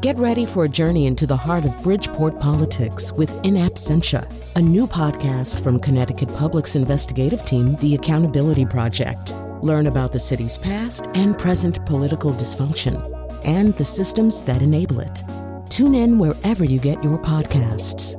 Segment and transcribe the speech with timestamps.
[0.00, 4.26] Get ready for a journey into the heart of Bridgeport politics with In Absentia,
[4.56, 9.34] a new podcast from Connecticut Public's investigative team, The Accountability Project.
[9.60, 12.96] Learn about the city's past and present political dysfunction
[13.44, 15.22] and the systems that enable it.
[15.68, 18.16] Tune in wherever you get your podcasts.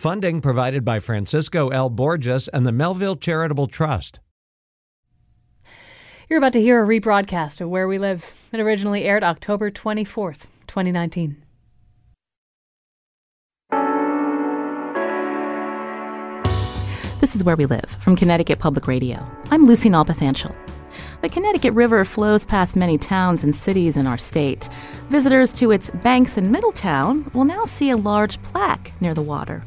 [0.00, 1.90] Funding provided by Francisco L.
[1.90, 4.18] Borges and the Melville Charitable Trust.
[6.28, 8.32] You're about to hear a rebroadcast of Where We Live.
[8.50, 11.36] It originally aired October 24th, 2019.
[17.20, 19.24] This is Where We Live from Connecticut Public Radio.
[19.52, 20.52] I'm Lucy Nalpathanchil.
[21.22, 24.68] The Connecticut River flows past many towns and cities in our state.
[25.10, 29.64] Visitors to its banks in Middletown will now see a large plaque near the water.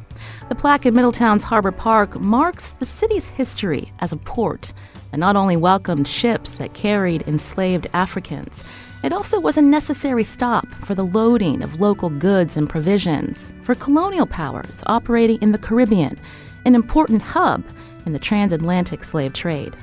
[0.49, 4.73] The plaque in Middletown's Harbor Park marks the city's history as a port
[5.13, 8.61] and not only welcomed ships that carried enslaved Africans,
[9.07, 13.73] it also was a necessary stop for the loading of local goods and provisions for
[13.73, 16.19] colonial powers operating in the Caribbean,
[16.65, 17.63] an important hub
[18.05, 19.77] in the transatlantic slave trade.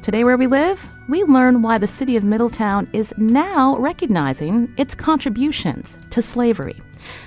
[0.00, 4.94] Today, where we live, we learn why the city of Middletown is now recognizing its
[4.94, 6.80] contributions to slavery.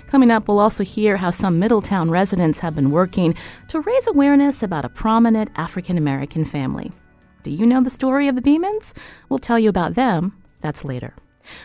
[0.08, 3.36] Coming up, we'll also hear how some Middletown residents have been working
[3.68, 6.94] to raise awareness about a prominent African American family.
[7.44, 8.94] Do you know the story of the Beamans?
[9.28, 10.32] We'll tell you about them.
[10.62, 11.14] That's later.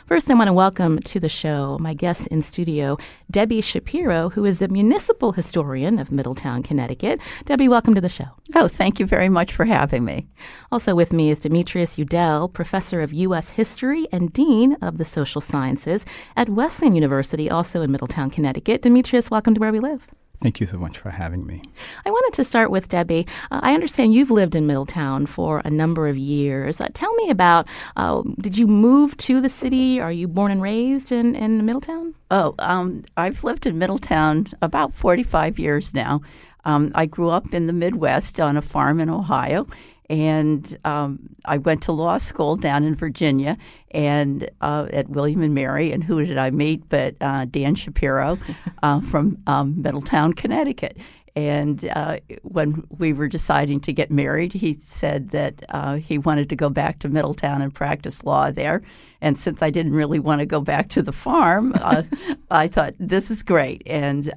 [0.07, 2.97] First, I want to welcome to the show my guest in studio,
[3.31, 7.21] Debbie Shapiro, who is the municipal historian of Middletown, Connecticut.
[7.45, 8.29] Debbie, welcome to the show.
[8.55, 10.29] Oh, thank you very much for having me.
[10.73, 13.51] Also with me is Demetrius Eudell, professor of U.S.
[13.51, 16.05] history and dean of the social sciences
[16.37, 18.83] at Wesleyan University, also in Middletown, Connecticut.
[18.83, 20.07] Demetrius, welcome to Where We Live.
[20.43, 21.63] Thank you so much for having me.
[22.07, 23.27] I wanted to start with Debbie.
[23.51, 26.81] Uh, I understand you've lived in Middletown for a number of years.
[26.81, 30.01] Uh, tell me about uh, did you move to the city?
[30.01, 32.15] Are you born and raised in, in Middletown?
[32.31, 36.23] Oh, um, I've lived in Middletown about 45 years now.
[36.65, 39.67] Um, I grew up in the Midwest on a farm in Ohio,
[40.11, 43.57] and um, I went to law school down in Virginia
[43.93, 45.93] and uh, at William and Mary.
[45.93, 48.37] And who did I meet but uh, Dan Shapiro
[48.83, 50.99] uh, from um, Middletown, Connecticut.
[51.37, 56.49] And uh, when we were deciding to get married, he said that uh, he wanted
[56.49, 58.83] to go back to Middletown and practice law there.
[59.21, 62.03] And since I didn't really want to go back to the farm, uh,
[62.51, 63.85] I thought this is great.
[63.87, 64.33] And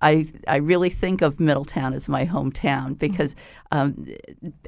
[0.00, 3.34] I I really think of Middletown as my hometown because
[3.70, 4.06] um,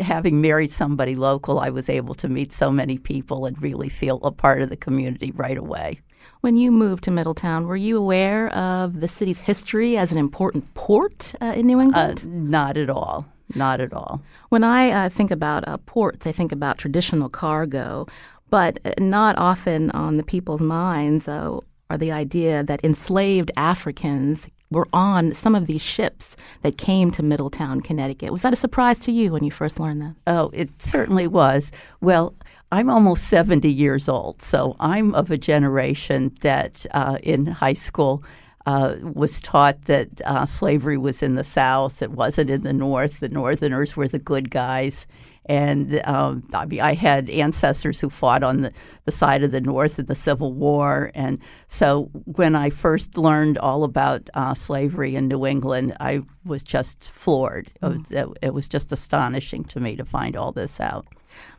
[0.01, 4.21] having married somebody local, I was able to meet so many people and really feel
[4.23, 6.01] a part of the community right away.
[6.41, 10.73] When you moved to Middletown, were you aware of the city's history as an important
[10.75, 12.23] port uh, in New England?
[12.25, 13.27] Uh, not at all.
[13.55, 14.23] Not at all.
[14.49, 18.07] When I uh, think about uh, ports, I think about traditional cargo,
[18.51, 21.59] but uh, not often on the people's minds uh,
[21.91, 27.23] are the idea that enslaved Africans were on some of these ships that came to
[27.23, 28.33] Middletown, Connecticut.
[28.33, 30.15] Was that a surprise to you when you first learned that?
[30.27, 31.71] Oh, it certainly was.
[32.01, 32.35] Well,
[32.73, 38.25] I'm almost 70 years old, so I'm of a generation that uh, in high school
[38.65, 43.21] uh, was taught that uh, slavery was in the South, it wasn't in the North.
[43.21, 45.07] The Northerners were the good guys.
[45.47, 48.73] And um, I, mean, I had ancestors who fought on the,
[49.05, 51.11] the side of the North in the Civil War.
[51.15, 56.63] And so when I first learned all about uh, slavery in New England, I was
[56.63, 57.71] just floored.
[57.83, 57.91] Mm.
[57.91, 61.07] It, was, it, it, was, just astonishing to me to find all this out.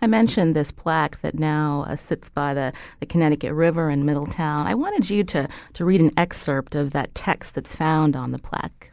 [0.02, 4.68] I mentioned this plaque that now uh, sits by the, the Connecticut River in Middletown.
[4.68, 8.40] I wanted you to, to read an excerpt of that text that's found on the
[8.40, 8.93] plaque.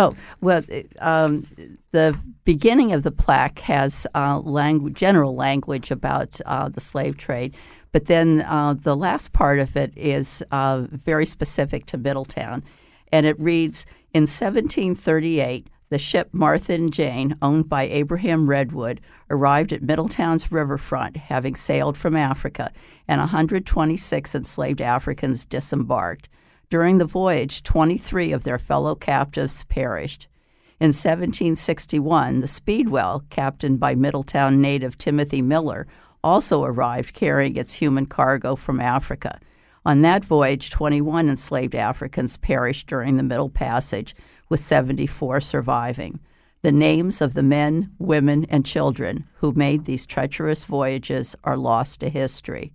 [0.00, 0.62] Oh, well,
[1.00, 1.44] um,
[1.90, 7.54] the beginning of the plaque has uh, langu- general language about uh, the slave trade,
[7.92, 12.64] but then uh, the last part of it is uh, very specific to Middletown.
[13.12, 13.84] And it reads
[14.14, 21.18] In 1738, the ship Martha and Jane, owned by Abraham Redwood, arrived at Middletown's riverfront,
[21.18, 22.72] having sailed from Africa,
[23.06, 26.30] and 126 enslaved Africans disembarked.
[26.70, 30.28] During the voyage, 23 of their fellow captives perished.
[30.78, 35.88] In 1761, the Speedwell, captained by Middletown native Timothy Miller,
[36.22, 39.40] also arrived carrying its human cargo from Africa.
[39.84, 44.14] On that voyage, 21 enslaved Africans perished during the Middle Passage,
[44.48, 46.20] with 74 surviving.
[46.62, 51.98] The names of the men, women, and children who made these treacherous voyages are lost
[52.00, 52.72] to history.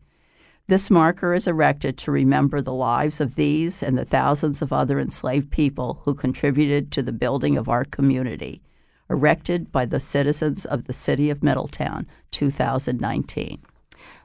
[0.67, 4.99] This marker is erected to remember the lives of these and the thousands of other
[4.99, 8.63] enslaved people who contributed to the building of our community.
[9.07, 13.61] Erected by the citizens of the City of Middletown, 2019.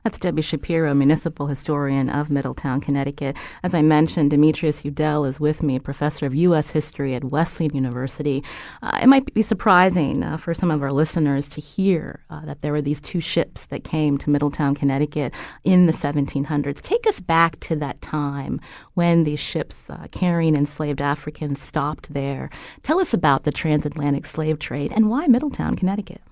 [0.05, 3.37] That's Debbie Shapiro, municipal historian of Middletown, Connecticut.
[3.63, 6.71] As I mentioned, Demetrius Eudell is with me, professor of U.S.
[6.71, 8.43] history at Wesleyan University.
[8.83, 12.63] Uh, it might be surprising uh, for some of our listeners to hear uh, that
[12.63, 16.81] there were these two ships that came to Middletown, Connecticut in the 1700s.
[16.81, 18.61] Take us back to that time
[18.95, 22.49] when these ships uh, carrying enslaved Africans stopped there.
[22.83, 26.23] Tell us about the transatlantic slave trade and why Middletown, Connecticut.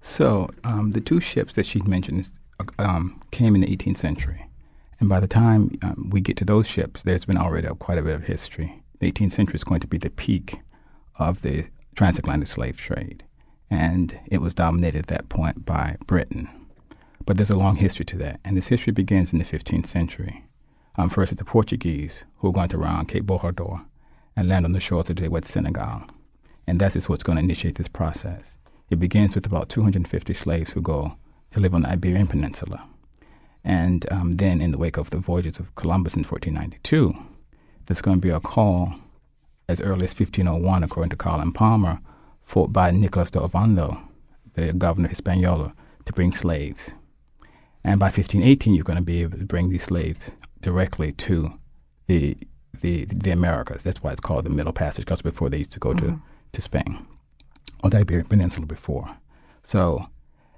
[0.00, 2.30] So, um, the two ships that she mentioned
[2.78, 4.46] um, came in the 18th century.
[5.00, 8.02] And by the time um, we get to those ships, there's been already quite a
[8.02, 8.82] bit of history.
[9.00, 10.60] The 18th century is going to be the peak
[11.18, 13.24] of the transatlantic slave trade.
[13.70, 16.48] And it was dominated at that point by Britain.
[17.26, 18.40] But there's a long history to that.
[18.44, 20.44] And this history begins in the 15th century.
[20.96, 23.84] Um, first with the Portuguese, who are going to round Cape Bojador
[24.36, 26.04] and land on the shores of today West Senegal.
[26.66, 28.56] And that is what's going to initiate this process.
[28.90, 31.16] It begins with about 250 slaves who go
[31.54, 32.86] to live on the Iberian Peninsula.
[33.64, 37.14] And um, then, in the wake of the voyages of Columbus in 1492,
[37.86, 38.94] there's going to be a call
[39.68, 42.00] as early as 1501, according to Colin Palmer,
[42.42, 44.02] for, by Nicolas de Ovando,
[44.54, 45.72] the governor of Hispaniola,
[46.04, 46.92] to bring slaves.
[47.82, 50.30] And by 1518, you're going to be able to bring these slaves
[50.60, 51.58] directly to
[52.06, 52.36] the
[52.80, 53.82] the, the Americas.
[53.82, 56.16] That's why it's called the Middle Passage, because before they used to go mm-hmm.
[56.16, 56.22] to,
[56.52, 57.06] to Spain
[57.82, 59.16] or the Iberian Peninsula before.
[59.62, 60.06] So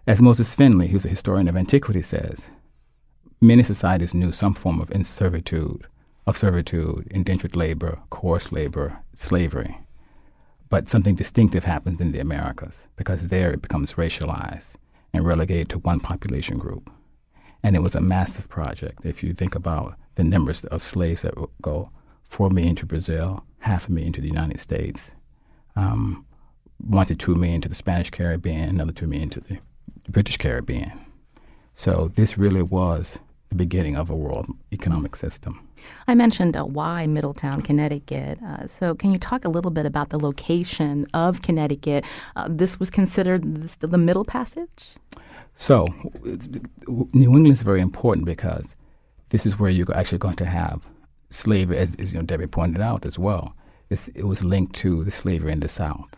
[0.06, 2.48] as Moses Finley, who's a historian of antiquity, says,
[3.40, 5.86] many societies knew some form of servitude,
[6.26, 9.78] of servitude, indentured labor, coarse labor, slavery.
[10.68, 14.76] But something distinctive happens in the Americas because there it becomes racialized
[15.12, 16.90] and relegated to one population group.
[17.62, 19.04] And it was a massive project.
[19.04, 21.90] If you think about the numbers of slaves that go,
[22.28, 25.10] four million to Brazil, half a million to the United States,
[25.74, 26.26] um,
[26.78, 29.58] one to two million to the Spanish Caribbean, another two million to the
[30.08, 30.92] British Caribbean.
[31.74, 33.18] So this really was
[33.48, 35.60] the beginning of a world economic system.
[36.08, 38.38] I mentioned uh, why Middletown, Connecticut.
[38.42, 42.04] Uh, so, can you talk a little bit about the location of Connecticut?
[42.34, 44.94] Uh, this was considered this, the Middle Passage.
[45.54, 45.86] So,
[46.88, 48.74] New England is very important because
[49.30, 50.86] this is where you're actually going to have
[51.30, 53.54] slavery, as, as you know, Debbie pointed out as well.
[53.90, 56.16] It's, it was linked to the slavery in the South.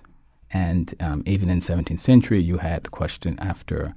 [0.52, 3.94] And um, even in the 17th century, you had the question after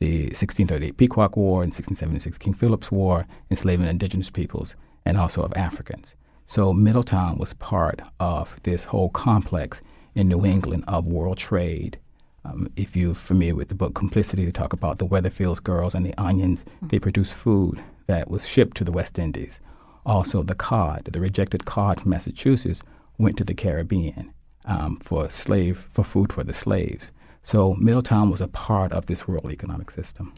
[0.00, 5.52] the 1638 Pequot War and 1676 King Philip's War, enslaving indigenous peoples and also of
[5.54, 6.16] Africans.
[6.46, 9.80] So Middletown was part of this whole complex
[10.14, 11.98] in New England of world trade.
[12.44, 16.04] Um, if you're familiar with the book Complicity, they talk about the Wethersfield girls and
[16.04, 16.64] the onions.
[16.64, 16.88] Mm-hmm.
[16.88, 19.60] They produced food that was shipped to the West Indies.
[20.04, 22.82] Also, the cod, the rejected cod from Massachusetts,
[23.18, 24.34] went to the Caribbean
[24.64, 27.12] um, for slave for food for the slaves.
[27.44, 30.32] So Middletown was a part of this world economic system.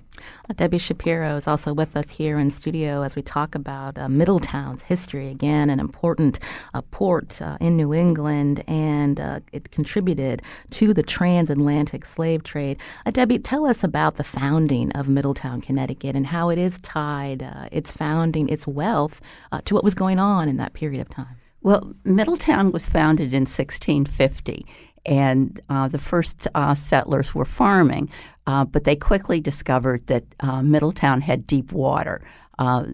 [0.48, 4.08] Uh, Debbie Shapiro is also with us here in studio as we talk about uh,
[4.08, 5.28] Middletown's history.
[5.28, 6.40] Again, an important
[6.72, 10.40] uh, port uh, in New England, and uh, it contributed
[10.70, 12.78] to the transatlantic slave trade.
[13.04, 17.42] Uh, Debbie, tell us about the founding of Middletown, Connecticut, and how it is tied,
[17.70, 19.20] its founding, its wealth,
[19.66, 21.36] to what was going on in that period of time.
[21.64, 24.66] Well, Middletown was founded in 1650,
[25.06, 28.10] and uh, the first uh, settlers were farming,
[28.46, 32.20] uh, but they quickly discovered that uh, Middletown had deep water.
[32.58, 32.84] Uh,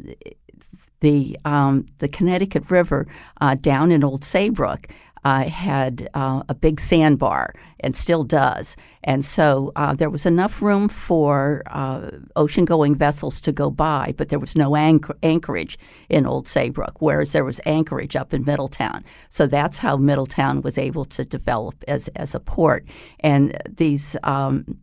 [1.00, 3.08] the um, the Connecticut River
[3.41, 4.86] uh, down in Old Saybrook
[5.24, 8.77] uh, had uh, a big sandbar and still does.
[9.05, 14.15] And so uh, there was enough room for uh, ocean going vessels to go by,
[14.17, 18.44] but there was no anchor- anchorage in Old Saybrook, whereas there was anchorage up in
[18.44, 19.05] Middletown.
[19.31, 22.86] So that's how Middletown was able to develop as, as a port.
[23.20, 24.17] And these.
[24.22, 24.79] Um,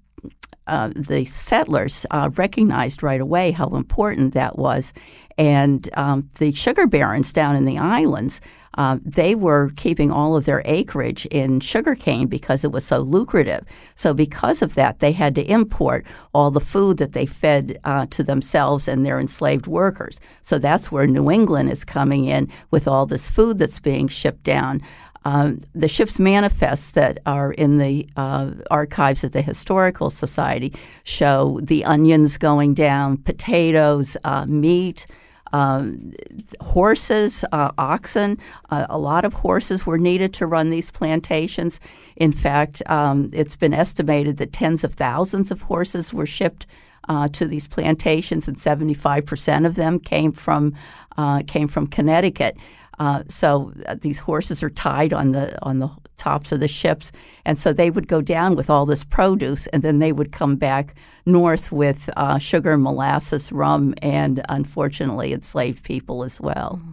[0.67, 4.91] uh, the settlers uh, recognized right away how important that was.
[5.37, 8.41] And um, the sugar barons down in the islands
[8.77, 13.65] uh, they were keeping all of their acreage in sugarcane because it was so lucrative.
[13.95, 18.05] So, because of that, they had to import all the food that they fed uh,
[18.11, 20.19] to themselves and their enslaved workers.
[20.43, 24.43] So, that's where New England is coming in with all this food that's being shipped
[24.43, 24.81] down.
[25.25, 30.71] Um, the ship's manifests that are in the uh, archives at the Historical Society
[31.03, 35.07] show the onions going down, potatoes, uh, meat,
[35.53, 36.13] um,
[36.61, 38.37] horses, uh, oxen,
[38.69, 41.79] uh, a lot of horses were needed to run these plantations.
[42.15, 46.67] In fact, um, it's been estimated that tens of thousands of horses were shipped
[47.09, 50.73] uh, to these plantations, and 75% of them came from
[51.17, 52.57] uh, came from Connecticut.
[52.99, 57.11] Uh, so uh, these horses are tied on the on the tops of the ships,
[57.45, 60.55] and so they would go down with all this produce, and then they would come
[60.55, 66.79] back north with uh, sugar, molasses, rum, and unfortunately enslaved people as well.
[66.81, 66.91] Mm-hmm.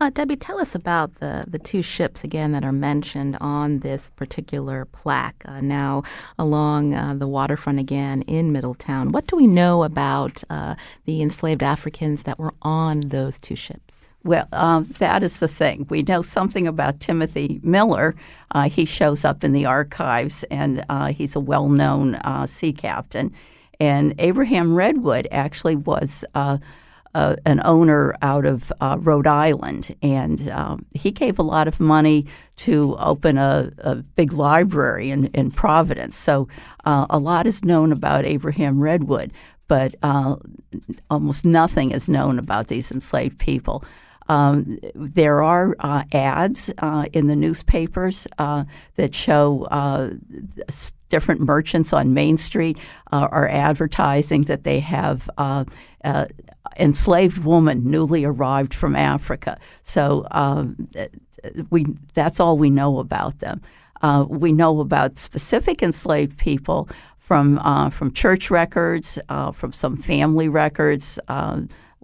[0.00, 4.10] Uh, Debbie, tell us about the, the two ships again that are mentioned on this
[4.10, 6.02] particular plaque uh, now
[6.38, 9.12] along uh, the waterfront again in Middletown.
[9.12, 14.07] What do we know about uh, the enslaved Africans that were on those two ships?
[14.28, 15.86] Well, um, that is the thing.
[15.88, 18.14] We know something about Timothy Miller.
[18.50, 23.32] Uh, he shows up in the archives, and uh, he's a well known sea captain.
[23.80, 26.58] And Abraham Redwood actually was uh,
[27.14, 32.26] an owner out of uh, Rhode Island, and um, he gave a lot of money
[32.56, 36.18] to open a, a big library in, in Providence.
[36.18, 36.48] So
[36.84, 39.32] uh, a lot is known about Abraham Redwood,
[39.68, 40.36] but uh,
[41.08, 43.82] almost nothing is known about these enslaved people.
[44.28, 48.64] Um, there are uh, ads uh, in the newspapers uh,
[48.96, 50.10] that show uh,
[51.08, 52.78] different merchants on Main Street
[53.12, 55.64] uh, are advertising that they have uh,
[56.78, 59.58] enslaved woman newly arrived from Africa.
[59.82, 60.88] So um,
[61.70, 63.62] we that's all we know about them.
[64.28, 67.58] We know about specific enslaved people from
[67.90, 69.18] from church records,
[69.54, 71.18] from some family records,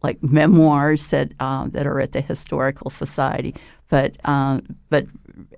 [0.05, 3.55] like memoirs that uh, that are at the historical society.
[3.89, 5.07] But uh, but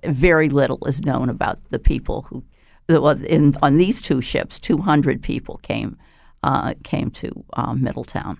[0.03, 2.43] very little is known about the people who.
[2.89, 5.97] In, on these two ships, 200 people came
[6.85, 7.43] came to
[7.75, 8.37] Middletown.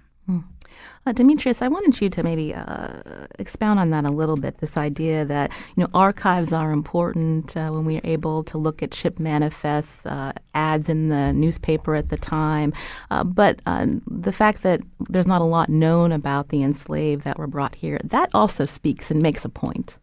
[1.05, 4.57] Uh, Demetrius, I wanted you to maybe uh, expound on that a little bit.
[4.57, 8.83] This idea that you know archives are important uh, when we are able to look
[8.83, 12.73] at ship manifests, uh, ads in the newspaper at the time,
[13.11, 17.37] uh, but uh, the fact that there's not a lot known about the enslaved that
[17.37, 19.97] were brought here that also speaks and makes a point.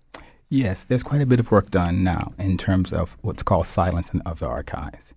[0.48, 4.10] Yes, there's quite a bit of work done now in terms of what's called silence
[4.24, 5.14] of the archives.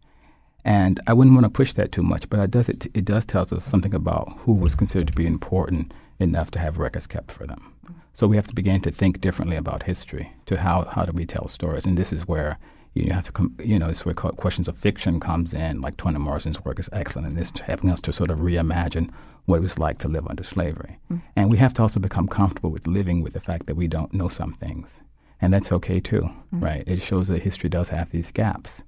[0.67, 3.25] And I wouldn't want to push that too much, but it does it, it does
[3.25, 7.31] tell us something about who was considered to be important enough to have records kept
[7.31, 7.73] for them.
[8.11, 10.33] So we have to begin to think differently about history.
[10.47, 11.85] To how how do we tell stories?
[11.85, 12.59] And this is where
[12.95, 13.55] you have to come.
[13.63, 15.79] You know, it's where questions of fiction comes in.
[15.79, 19.09] Like Toni Morrison's work is excellent, and it's helping us to sort of reimagine
[19.45, 20.99] what it was like to live under slavery.
[21.09, 21.21] Mm.
[21.37, 24.13] And we have to also become comfortable with living with the fact that we don't
[24.13, 24.99] know some things,
[25.39, 26.61] and that's okay too, mm.
[26.61, 26.83] right?
[26.85, 28.83] It shows that history does have these gaps.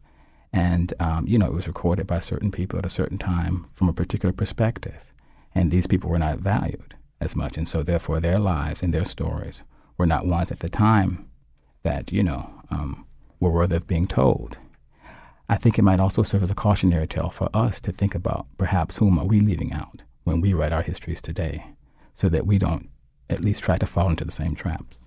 [0.52, 3.90] And, um, you know, it was recorded by certain people at a certain time from
[3.90, 5.14] a particular perspective.
[5.54, 7.58] And these people were not valued as much.
[7.58, 9.64] And so, therefore, their lives and their stories
[9.98, 11.30] were not ones at the time
[11.84, 13.06] that, you know, um,
[13.40, 14.58] were worthy of being told.
[15.48, 18.46] I think it might also serve as a cautionary tale for us to think about
[18.58, 21.66] perhaps whom are we leaving out when we write our histories today
[22.14, 22.90] so that we don't
[23.30, 24.98] at least try to fall into the same traps.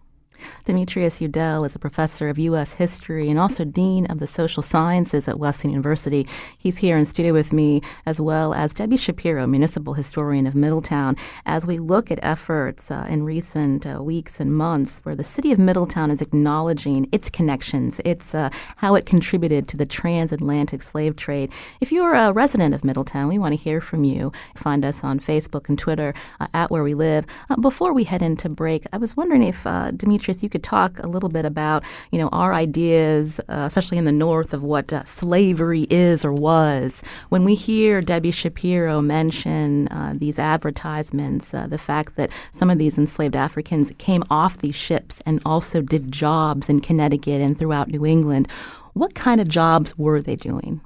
[0.65, 2.75] Demetrius Eudell is a professor of U.S.
[2.75, 6.27] history and also dean of the social sciences at Wesleyan University.
[6.59, 11.17] He's here in studio with me, as well as Debbie Shapiro, municipal historian of Middletown,
[11.47, 15.53] as we look at efforts uh, in recent uh, weeks and months where the city
[15.53, 21.17] of Middletown is acknowledging its connections, its uh, how it contributed to the transatlantic slave
[21.17, 21.51] trade.
[21.81, 24.33] If you're a resident of Middletown, we want to hear from you.
[24.57, 27.27] Find us on Facebook and Twitter uh, at Where We Live.
[27.51, 29.91] Uh, before we head into break, I was wondering if uh,
[30.23, 34.05] Demetrius you could talk a little bit about, you know, our ideas, uh, especially in
[34.05, 37.03] the North, of what uh, slavery is or was.
[37.31, 42.79] When we hear Debbie Shapiro mention uh, these advertisements, uh, the fact that some of
[42.79, 47.89] these enslaved Africans came off these ships and also did jobs in Connecticut and throughout
[47.89, 48.49] New England,
[48.93, 50.81] what kind of jobs were they doing?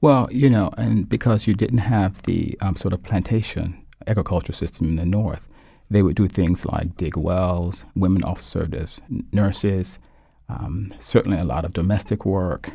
[0.00, 4.86] Well, you know, and because you didn't have the um, sort of plantation agriculture system
[4.86, 5.49] in the North,
[5.90, 7.84] they would do things like dig wells.
[7.96, 9.00] Women served as
[9.32, 9.98] nurses.
[10.48, 12.70] Um, certainly, a lot of domestic work.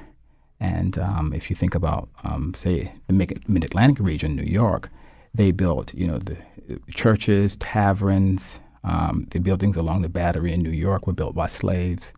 [0.59, 4.89] And um, if you think about, um, say, the Mid Atlantic region, New York,
[5.33, 6.37] they built, you know, the
[6.91, 12.13] churches, taverns, um, the buildings along the Battery in New York were built by slaves.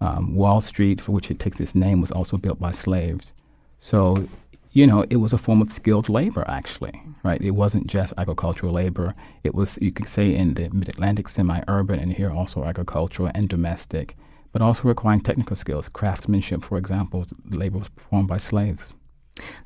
[0.00, 3.32] Um, Wall Street, for which it takes its name, was also built by slaves.
[3.78, 4.28] So
[4.72, 7.40] you know, it was a form of skilled labor, actually, right?
[7.42, 9.14] It wasn't just agricultural labor.
[9.44, 13.30] It was, you could say, in the mid Atlantic, semi urban, and here also agricultural
[13.34, 14.16] and domestic,
[14.50, 15.88] but also requiring technical skills.
[15.88, 18.92] Craftsmanship, for example, labor was performed by slaves.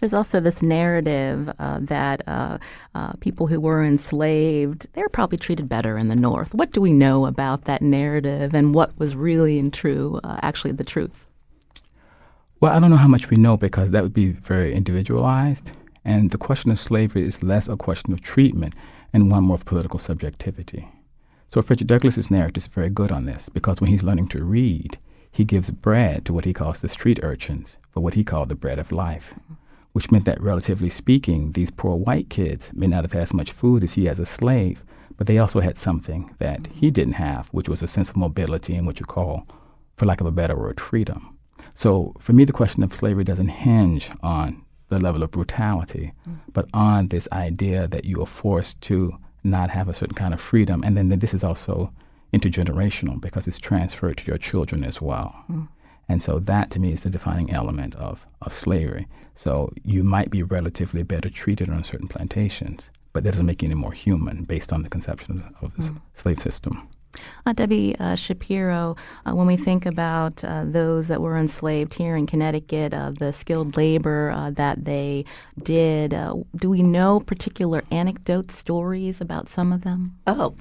[0.00, 2.58] There's also this narrative uh, that uh,
[2.94, 6.54] uh, people who were enslaved, they're probably treated better in the North.
[6.54, 10.72] What do we know about that narrative and what was really and true, uh, actually
[10.72, 11.25] the truth?
[12.58, 15.72] Well, I don't know how much we know because that would be very individualized.
[16.06, 18.72] And the question of slavery is less a question of treatment
[19.12, 20.88] and one more of political subjectivity.
[21.50, 24.96] So Frederick Douglass's narrative is very good on this because when he's learning to read,
[25.30, 28.54] he gives bread to what he calls the street urchins for what he called the
[28.54, 29.34] bread of life,
[29.92, 33.52] which meant that relatively speaking, these poor white kids may not have had as much
[33.52, 34.82] food as he as a slave,
[35.18, 38.74] but they also had something that he didn't have, which was a sense of mobility
[38.74, 39.46] and what you call,
[39.94, 41.35] for lack of a better word, freedom.
[41.74, 46.38] So for me, the question of slavery doesn't hinge on the level of brutality, mm.
[46.52, 50.40] but on this idea that you are forced to not have a certain kind of
[50.40, 50.82] freedom.
[50.84, 51.92] And then this is also
[52.32, 55.44] intergenerational because it's transferred to your children as well.
[55.50, 55.68] Mm.
[56.08, 59.06] And so that to me is the defining element of, of slavery.
[59.34, 63.66] So you might be relatively better treated on certain plantations, but that doesn't make you
[63.66, 66.00] any more human based on the conception of the mm.
[66.14, 66.88] slave system.
[67.44, 72.16] Uh, Debbie uh, Shapiro, uh, when we think about uh, those that were enslaved here
[72.16, 75.24] in Connecticut, uh, the skilled labor uh, that they
[75.62, 76.10] did,
[76.56, 80.16] do we know particular anecdote stories about some of them?
[80.26, 80.54] Oh,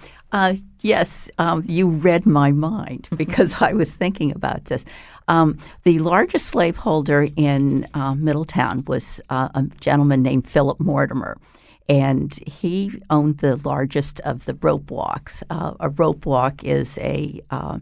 [0.81, 1.29] yes.
[1.37, 4.85] Um, you read my mind because I was thinking about this.
[5.27, 11.37] Um, the largest slaveholder in Middletown was a gentleman named Philip Mortimer
[11.87, 15.43] and he owned the largest of the rope walks.
[15.49, 17.79] Uh, a rope walk is a uh,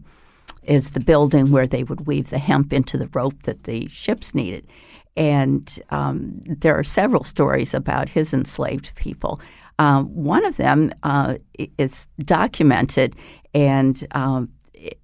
[0.62, 4.34] is the building where they would weave the hemp into the rope that the ships
[4.34, 4.66] needed.
[5.16, 9.40] And um, there are several stories about his enslaved people.
[9.78, 11.36] Um, one of them uh,
[11.78, 13.16] is documented,
[13.54, 14.98] and um, it,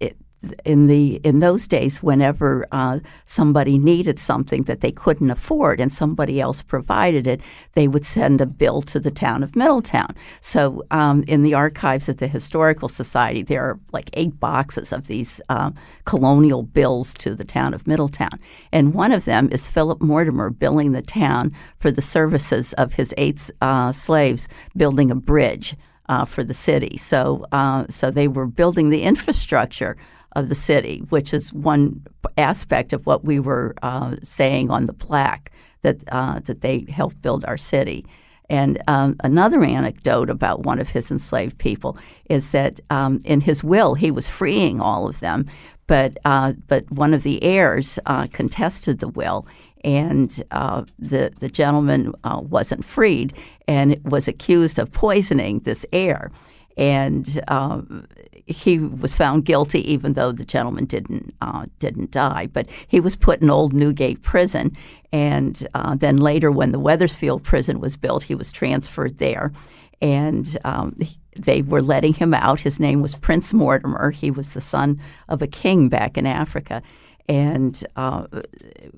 [0.00, 0.16] it,
[0.64, 5.92] in the in those days, whenever uh, somebody needed something that they couldn't afford and
[5.92, 7.40] somebody else provided it,
[7.74, 10.14] they would send a bill to the town of Middletown.
[10.40, 15.06] So, um, in the archives at the Historical Society, there are like eight boxes of
[15.06, 15.70] these uh,
[16.04, 18.38] colonial bills to the town of Middletown,
[18.72, 23.14] and one of them is Philip Mortimer billing the town for the services of his
[23.16, 25.76] eight uh, slaves building a bridge.
[26.08, 29.96] Uh, for the city, so uh, so they were building the infrastructure
[30.36, 34.92] of the city, which is one aspect of what we were uh, saying on the
[34.92, 35.50] plaque
[35.82, 38.04] that uh, that they helped build our city.
[38.48, 41.98] And um, another anecdote about one of his enslaved people
[42.30, 45.46] is that um, in his will he was freeing all of them,
[45.86, 49.46] but uh, but one of the heirs uh, contested the will,
[49.84, 53.32] and uh, the the gentleman uh, wasn't freed
[53.66, 56.30] and was accused of poisoning this heir
[56.76, 58.06] and um,
[58.46, 62.46] he was found guilty, even though the gentleman didn't uh, didn't die.
[62.46, 64.76] But he was put in Old Newgate Prison,
[65.12, 69.52] and uh, then later, when the Wethersfield Prison was built, he was transferred there,
[70.00, 70.94] and um,
[71.36, 72.60] they were letting him out.
[72.60, 74.10] His name was Prince Mortimer.
[74.10, 76.82] He was the son of a king back in Africa.
[77.28, 78.26] And uh,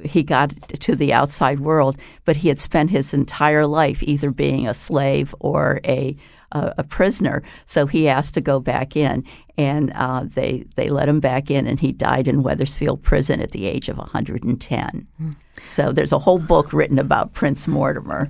[0.05, 4.69] he got to the outside world, but he had spent his entire life either being
[4.69, 6.15] a slave or a
[6.53, 9.25] a, a prisoner, so he asked to go back in,
[9.57, 13.53] and uh, they they let him back in, and he died in Wethersfield Prison at
[13.53, 15.07] the age of 110.
[15.21, 15.37] Mm.
[15.69, 18.29] So there's a whole book written about Prince Mortimer.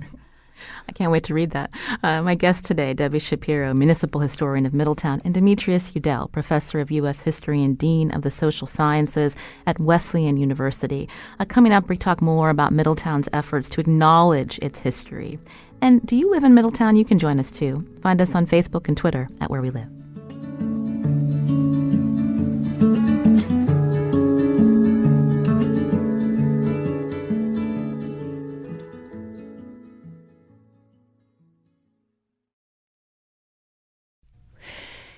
[0.87, 1.71] I can't wait to read that.
[2.03, 6.91] Uh, my guest today, Debbie Shapiro, municipal historian of Middletown, and Demetrius Eudell, professor of
[6.91, 7.21] U.S.
[7.21, 9.35] history and dean of the social sciences
[9.67, 11.07] at Wesleyan University.
[11.39, 15.39] Uh, coming up, we talk more about Middletown's efforts to acknowledge its history
[15.81, 16.95] and do you live in Middletown?
[16.95, 17.87] You can join us too.
[18.01, 19.87] Find us on Facebook and Twitter at Where We Live.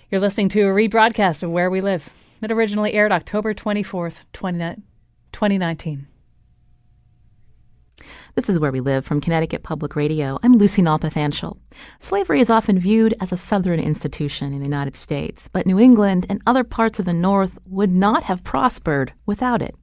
[0.10, 2.10] You're listening to a rebroadcast of Where We Live.
[2.42, 6.08] It originally aired October 24th, 2019.
[8.36, 10.40] This is Where We Live from Connecticut Public Radio.
[10.44, 11.58] I'm Lucy Nalpathanchil.
[12.00, 16.26] Slavery is often viewed as a Southern institution in the United States, but New England
[16.30, 19.76] and other parts of the North would not have prospered without it.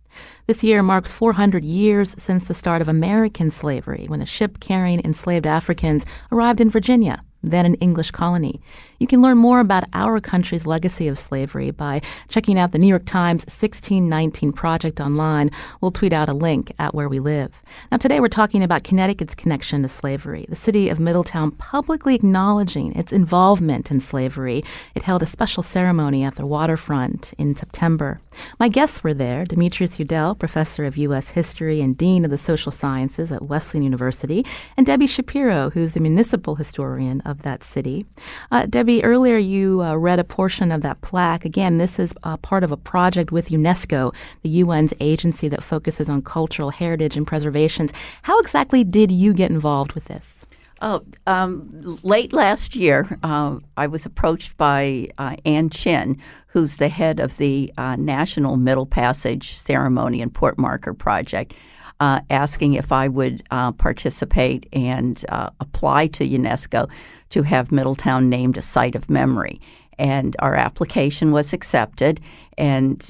[0.46, 5.00] This year marks 400 years since the start of American slavery, when a ship carrying
[5.04, 8.60] enslaved Africans arrived in Virginia then an English colony.
[9.00, 12.88] You can learn more about our country's legacy of slavery by checking out the New
[12.88, 15.52] York Times 1619 Project online.
[15.80, 17.62] We'll tweet out a link at where we live.
[17.92, 22.92] Now, today we're talking about Connecticut's connection to slavery, the city of Middletown publicly acknowledging
[22.94, 24.64] its involvement in slavery.
[24.96, 28.20] It held a special ceremony at the waterfront in September.
[28.58, 31.30] My guests were there Demetrius Eudell, professor of U.S.
[31.30, 34.44] history and dean of the social sciences at Wesleyan University,
[34.76, 38.04] and Debbie Shapiro, who's the municipal historian of that city.
[38.50, 41.44] Uh, Debbie, earlier you uh, read a portion of that plaque.
[41.44, 46.08] Again, this is uh, part of a project with UNESCO, the UN's agency that focuses
[46.08, 47.92] on cultural heritage and preservations.
[48.22, 50.46] How exactly did you get involved with this?
[50.80, 56.88] Oh, um, late last year, uh, I was approached by uh, Ann Chinn, who's the
[56.88, 61.54] head of the uh, National Middle Passage Ceremony and Port Marker Project,
[62.00, 66.88] uh, asking if I would uh, participate and uh, apply to UNESCO
[67.30, 69.60] to have Middletown named a site of memory.
[69.98, 72.20] And our application was accepted,
[72.56, 73.02] and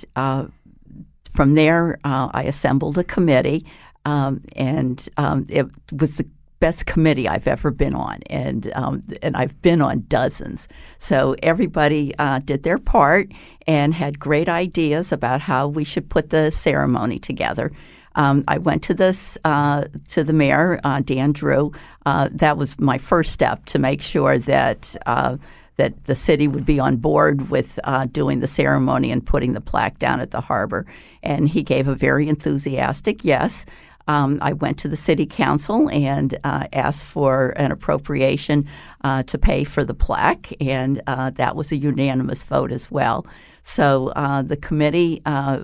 [1.34, 3.66] from there, I assembled a committee.
[4.06, 6.26] Um, and um, it was the
[6.60, 10.68] best committee I've ever been on, and um, and I've been on dozens.
[10.98, 13.30] So everybody uh, did their part
[13.66, 17.70] and had great ideas about how we should put the ceremony together.
[18.18, 21.72] Um, I went to this uh, to the mayor, uh, Dan Drew.
[22.04, 25.38] Uh, that was my first step to make sure that uh,
[25.76, 29.60] that the city would be on board with uh, doing the ceremony and putting the
[29.60, 30.84] plaque down at the harbor.
[31.22, 33.64] And he gave a very enthusiastic yes.
[34.08, 38.66] Um, I went to the city council and uh, asked for an appropriation
[39.04, 43.26] uh, to pay for the plaque, and uh, that was a unanimous vote as well.
[43.68, 45.60] So uh, the committee uh,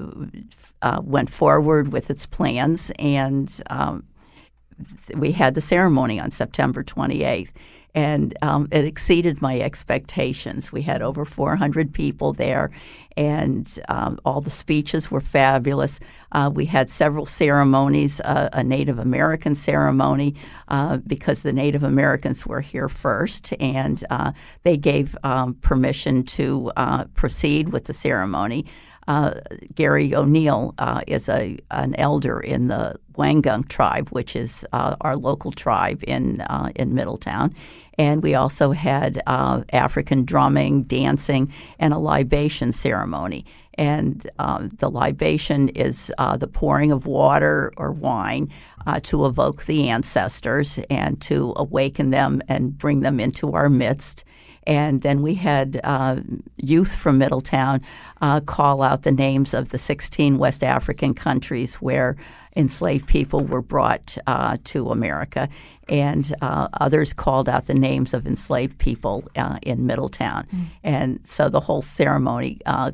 [0.82, 4.04] uh, went forward with its plans, and um,
[5.14, 7.52] we had the ceremony on September 28th
[7.94, 10.72] and um, it exceeded my expectations.
[10.72, 12.70] We had over 400 people there,
[13.16, 16.00] and um, all the speeches were fabulous.
[16.32, 20.34] Uh, we had several ceremonies, uh, a Native American ceremony
[20.68, 24.32] uh, because the Native Americans were here first, and uh,
[24.64, 28.66] they gave um, permission to uh, proceed with the ceremony.
[29.06, 29.34] Uh,
[29.74, 35.16] Gary O'Neill uh, is a an elder in the Wangunk tribe, which is uh, our
[35.16, 37.54] local tribe in uh, in Middletown,
[37.98, 43.44] and we also had uh, African drumming, dancing, and a libation ceremony.
[43.76, 48.52] And um, the libation is the pouring of water or wine
[49.02, 54.24] to evoke the ancestors and to awaken them and bring them into our midst.
[54.66, 56.16] And then we had uh,
[56.56, 57.82] youth from Middletown
[58.20, 62.16] uh, call out the names of the 16 West African countries where
[62.56, 65.48] enslaved people were brought uh, to America.
[65.88, 70.46] And uh, others called out the names of enslaved people uh, in Middletown.
[70.46, 70.66] Mm.
[70.82, 72.92] And so the whole ceremony uh,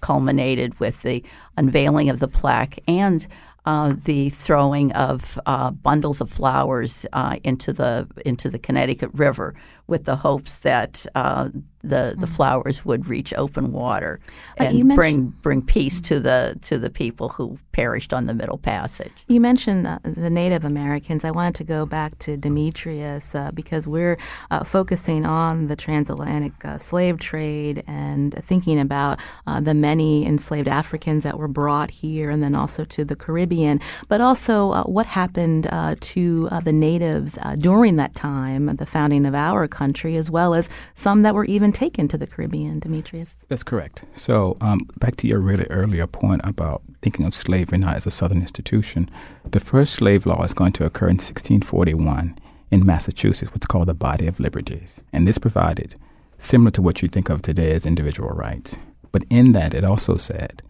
[0.00, 1.24] culminated with the
[1.56, 3.26] unveiling of the plaque and
[3.68, 9.54] uh, the throwing of uh, bundles of flowers uh, into the into the Connecticut River,
[9.88, 11.48] with the hopes that uh,
[11.82, 12.36] the the mm.
[12.36, 14.20] flowers would reach open water
[14.60, 18.58] uh, and bring bring peace to the to the people who perished on the Middle
[18.58, 19.12] Passage.
[19.28, 21.24] You mentioned the Native Americans.
[21.24, 24.18] I wanted to go back to Demetrius uh, because we're
[24.50, 30.68] uh, focusing on the transatlantic uh, slave trade and thinking about uh, the many enslaved
[30.68, 35.06] Africans that were brought here and then also to the Caribbean, but also uh, what
[35.06, 35.68] happened
[36.00, 41.22] to the natives during that time, the founding of our country, as well as some
[41.22, 43.38] that were even taken to the Caribbean, Demetrius.
[43.48, 44.04] That's correct.
[44.12, 48.10] So um, back to your really earlier point about thinking of slavery not as a
[48.10, 49.08] Southern institution.
[49.56, 52.36] The first slave law is going to occur in 1641
[52.70, 55.00] in Massachusetts, what's called the Body of Liberties.
[55.12, 55.94] And this provided,
[56.38, 58.76] similar to what you think of today as individual rights,
[59.12, 60.62] but in that it also said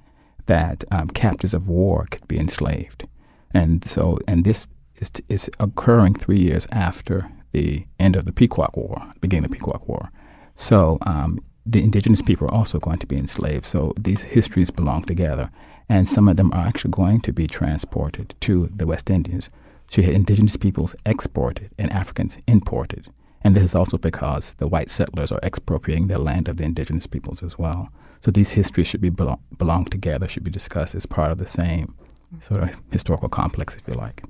[0.47, 3.07] that um, captives of war could be enslaved.
[3.53, 8.71] And so, and this is, is occurring three years after the end of the Pequot
[8.75, 10.11] War, beginning of the Pequot War.
[10.55, 11.31] So um,
[11.67, 13.65] the indigenous people are also going to be enslaved.
[13.65, 15.51] So these histories belong together
[15.89, 19.51] and some of them are actually going to be transported to the West Indies.
[19.89, 23.09] So you had indigenous peoples exported and Africans imported.
[23.43, 27.07] And this is also because the white settlers are expropriating the land of the indigenous
[27.07, 27.89] peoples as well.
[28.21, 31.47] So these histories should be belong, belong together, should be discussed as part of the
[31.47, 31.95] same
[32.41, 34.23] sort of historical complex, if you like.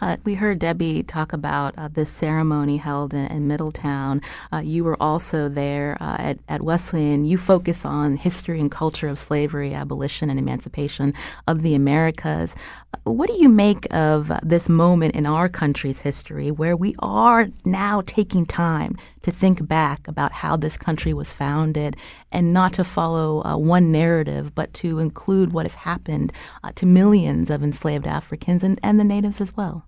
[0.00, 4.20] Uh, we heard Debbie talk about uh, this ceremony held in, in Middletown.
[4.52, 7.24] Uh, you were also there uh, at, at Wesleyan.
[7.24, 11.12] You focus on history and culture of slavery, abolition, and emancipation
[11.46, 12.56] of the Americas.
[13.04, 18.02] What do you make of this moment in our country's history where we are now
[18.06, 21.96] taking time to think back about how this country was founded
[22.30, 26.32] and not to follow uh, one narrative, but to include what has happened
[26.64, 29.86] uh, to millions of enslaved Africans and, and the natives well?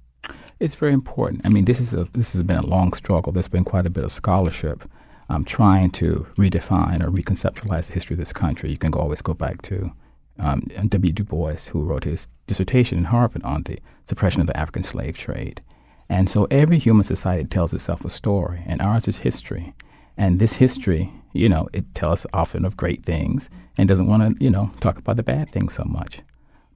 [0.61, 1.43] It's very important.
[1.45, 3.33] I mean, this is a, this has been a long struggle.
[3.33, 4.89] There's been quite a bit of scholarship
[5.29, 8.71] um, trying to redefine or reconceptualize the history of this country.
[8.71, 9.93] You can always go back to
[10.39, 11.13] um, W.
[11.13, 15.17] Du Bois, who wrote his dissertation in Harvard on the suppression of the African slave
[15.17, 15.63] trade.
[16.09, 19.75] And so every human society tells itself a story, and ours is history.
[20.17, 23.49] And this history, you know, it tells us often of great things
[23.79, 26.21] and doesn't want to, you know, talk about the bad things so much.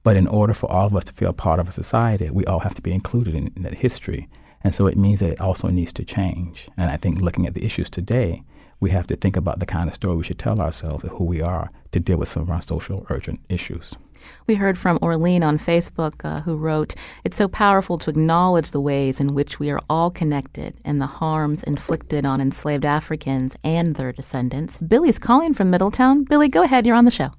[0.09, 2.61] But in order for all of us to feel part of a society, we all
[2.61, 4.27] have to be included in, in that history.
[4.63, 6.67] And so it means that it also needs to change.
[6.77, 8.41] And I think looking at the issues today,
[8.79, 11.25] we have to think about the kind of story we should tell ourselves of who
[11.25, 13.93] we are to deal with some of our social urgent issues.
[14.47, 18.81] We heard from Orlean on Facebook, uh, who wrote, It's so powerful to acknowledge the
[18.81, 23.93] ways in which we are all connected and the harms inflicted on enslaved Africans and
[23.93, 24.79] their descendants.
[24.79, 26.23] Billy's calling from Middletown.
[26.23, 26.87] Billy, go ahead.
[26.87, 27.29] You're on the show.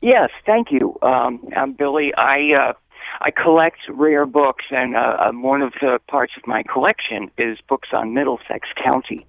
[0.00, 0.96] Yes, thank you.
[1.02, 2.12] Um, I'm Billy.
[2.16, 2.72] I uh,
[3.20, 7.58] I collect rare books, and uh, um, one of the parts of my collection is
[7.68, 9.26] books on Middlesex County.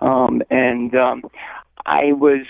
[0.00, 1.22] Um, and um,
[1.86, 2.46] I was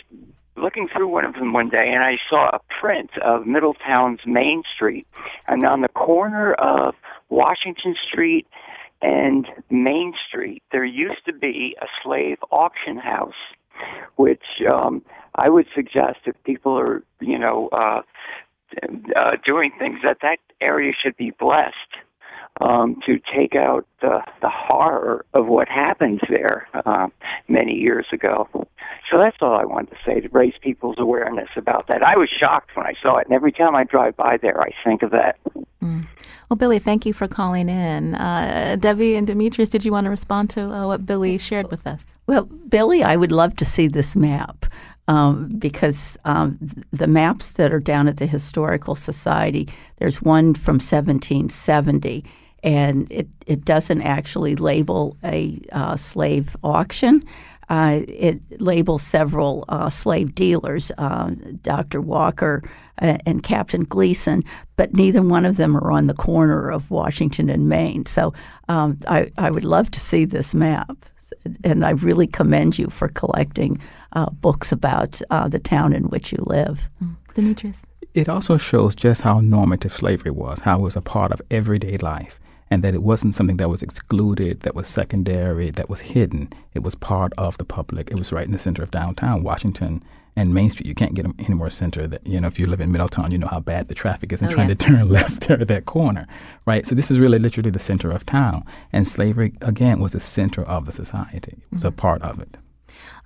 [0.56, 4.62] looking through one of them one day, and I saw a print of Middletown's Main
[4.74, 5.06] Street,
[5.46, 6.94] and on the corner of
[7.28, 8.46] Washington Street
[9.02, 13.34] and Main Street, there used to be a slave auction house,
[14.16, 15.02] which um,
[15.38, 18.02] I would suggest if people are, you know, uh,
[19.16, 21.72] uh, doing things that that area should be blessed
[22.60, 27.06] um, to take out the, the horror of what happens there uh,
[27.46, 28.48] many years ago.
[29.10, 32.02] So that's all I wanted to say to raise people's awareness about that.
[32.02, 34.70] I was shocked when I saw it, and every time I drive by there, I
[34.84, 35.38] think of that.
[35.82, 36.06] Mm.
[36.48, 38.14] Well, Billy, thank you for calling in.
[38.16, 41.86] Uh, Debbie and Demetrius, did you want to respond to uh, what Billy shared with
[41.86, 42.04] us?
[42.26, 44.66] Well, Billy, I would love to see this map
[45.08, 46.58] um, because um,
[46.92, 49.66] the maps that are down at the Historical Society,
[49.96, 52.24] there's one from 1770,
[52.62, 57.24] and it, it doesn't actually label a uh, slave auction.
[57.70, 61.30] Uh, it labels several uh, slave dealers, uh,
[61.62, 62.00] Dr.
[62.00, 62.62] Walker
[63.00, 64.42] uh, and Captain Gleason,
[64.76, 68.06] but neither one of them are on the corner of Washington and Main.
[68.06, 68.32] So
[68.68, 71.04] um, I, I would love to see this map
[71.64, 73.80] and I really commend you for collecting
[74.12, 76.88] uh, books about uh, the town in which you live.
[77.02, 77.16] Mm.
[77.34, 77.76] Demetrius.
[78.14, 81.98] It also shows just how normative slavery was, how it was a part of everyday
[81.98, 86.50] life, and that it wasn't something that was excluded, that was secondary, that was hidden.
[86.74, 88.10] It was part of the public.
[88.10, 90.02] It was right in the center of downtown Washington
[90.38, 90.86] and Main Street.
[90.86, 92.06] You can't get them any more center.
[92.06, 94.40] That you know, if you live in Middletown, you know how bad the traffic is,
[94.40, 94.78] and oh, trying yes.
[94.78, 96.26] to turn left there at that corner,
[96.64, 96.86] right?
[96.86, 100.62] So this is really literally the center of town, and slavery again was the center
[100.62, 101.54] of the society.
[101.58, 101.88] It was mm-hmm.
[101.88, 102.56] a part of it.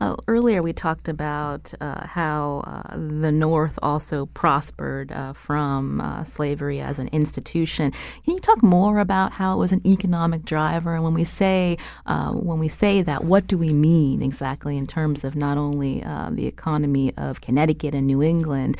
[0.00, 6.24] Uh, earlier, we talked about uh, how uh, the North also prospered uh, from uh,
[6.24, 7.92] slavery as an institution.
[8.24, 10.94] Can you talk more about how it was an economic driver?
[10.94, 14.86] And when we say uh, when we say that, what do we mean exactly in
[14.86, 16.00] terms of not only
[16.32, 18.76] the economy of Connecticut and New England,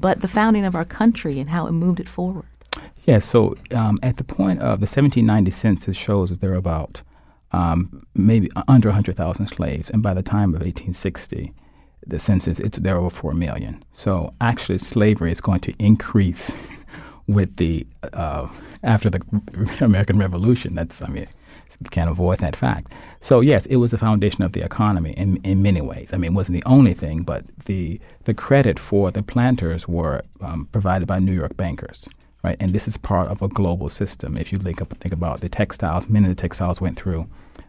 [0.00, 2.46] but the founding of our country and how it moved it forward?
[3.04, 7.02] Yeah, so um, at the point of the 1790 census shows that there are about
[7.54, 9.88] um, maybe under 100,000 slaves.
[9.88, 11.52] And by the time of 1860,
[12.04, 13.82] the census, it's there over 4 million.
[13.92, 16.52] So actually, slavery is going to increase
[17.28, 18.48] with the, uh,
[18.82, 19.20] after the
[19.80, 20.74] American Revolution.
[20.74, 21.26] That's, I mean,
[21.80, 22.90] you can't avoid that fact.
[23.20, 26.10] So yes, it was the foundation of the economy in, in many ways.
[26.12, 30.22] I mean, it wasn't the only thing, but the, the credit for the planters were
[30.40, 32.08] um, provided by New York bankers
[32.44, 32.56] right?
[32.60, 34.36] And this is part of a global system.
[34.36, 37.26] If you think, think about the textiles, many of the textiles went through.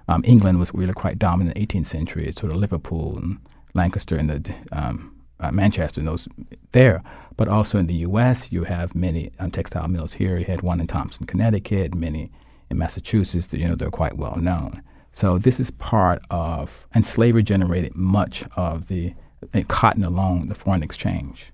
[0.10, 2.28] Um, England was really quite dominant in the 18th century.
[2.28, 3.40] It's sort of Liverpool and
[3.74, 6.28] Lancaster and the um, uh, Manchester and those
[6.74, 7.02] there.
[7.38, 10.38] But also in the U.S., you have many um, textile mills here.
[10.38, 12.30] You had one in Thompson, Connecticut, many
[12.70, 13.48] in Massachusetts.
[13.48, 14.84] That, you know, they're quite well known.
[15.12, 19.14] So this is part of, and slavery generated much of the,
[19.54, 21.54] the cotton alone, the foreign exchange.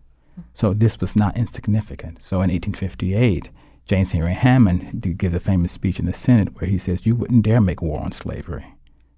[0.53, 2.23] So this was not insignificant.
[2.23, 3.49] So in 1858,
[3.85, 7.43] James Henry Hammond gives a famous speech in the Senate where he says, You wouldn't
[7.43, 8.65] dare make war on slavery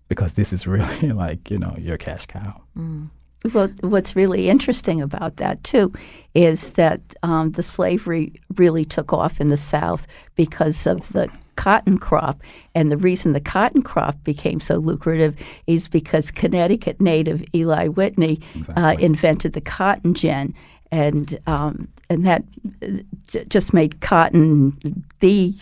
[0.08, 2.62] because this is really like, you know, your cash cow.
[2.78, 3.10] Mm.
[3.54, 5.92] Well, what's really interesting about that, too,
[6.34, 11.98] is that um, the slavery really took off in the South because of the cotton
[11.98, 12.42] crop.
[12.74, 15.36] And the reason the cotton crop became so lucrative
[15.68, 18.84] is because Connecticut native Eli Whitney uh, exactly.
[18.84, 20.54] uh, invented the cotton gin
[20.94, 22.44] and um, and that
[23.50, 24.78] just made cotton
[25.22, 25.56] the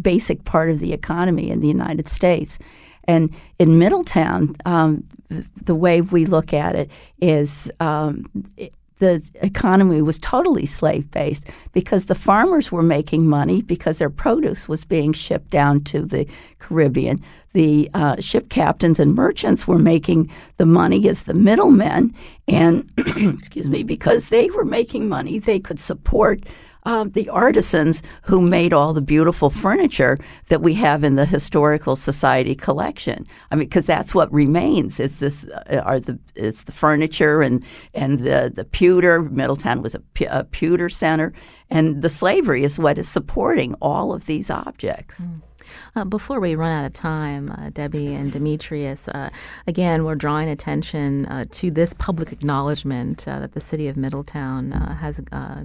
[0.00, 2.58] basic part of the economy in the United States.
[3.04, 5.04] And in Middletown, um,
[5.64, 8.30] the way we look at it is um,
[9.00, 14.68] the economy was totally slave based because the farmers were making money because their produce
[14.68, 16.26] was being shipped down to the
[16.60, 17.20] Caribbean.
[17.52, 22.14] The uh, ship captains and merchants were making the money as the middlemen,
[22.46, 26.44] and excuse me, because they were making money, they could support
[26.84, 31.96] uh, the artisans who made all the beautiful furniture that we have in the historical
[31.96, 33.26] society collection.
[33.50, 35.00] I mean, because that's what remains.
[35.00, 37.64] Is this uh, are the it's the furniture and
[37.94, 39.22] and the the pewter.
[39.22, 41.32] Middletown was a, a pewter center,
[41.68, 45.20] and the slavery is what is supporting all of these objects.
[45.20, 45.42] Mm.
[45.96, 49.30] Uh, before we run out of time, uh, Debbie and Demetrius, uh,
[49.66, 54.72] again, we're drawing attention uh, to this public acknowledgement uh, that the city of Middletown
[54.72, 55.18] uh, has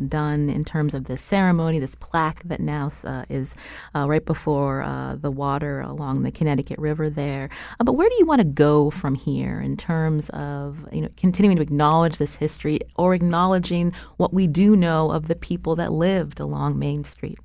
[0.08, 2.90] done in terms of this ceremony, this plaque that now
[3.30, 3.56] is
[3.94, 4.86] right before
[5.20, 7.50] the water along the Connecticut River there.
[7.84, 11.58] but where do you want to go from here in terms of you know continuing
[11.58, 16.40] to acknowledge this history or acknowledging what we do know of the people that lived
[16.40, 17.40] along Main Street?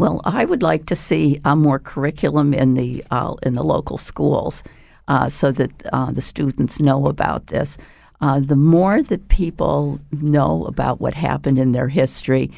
[0.00, 3.98] Well, I would like to see uh, more curriculum in the uh, in the local
[3.98, 4.62] schools,
[5.08, 7.76] uh, so that uh, the students know about this.
[8.22, 12.50] Uh, the more that people know about what happened in their history,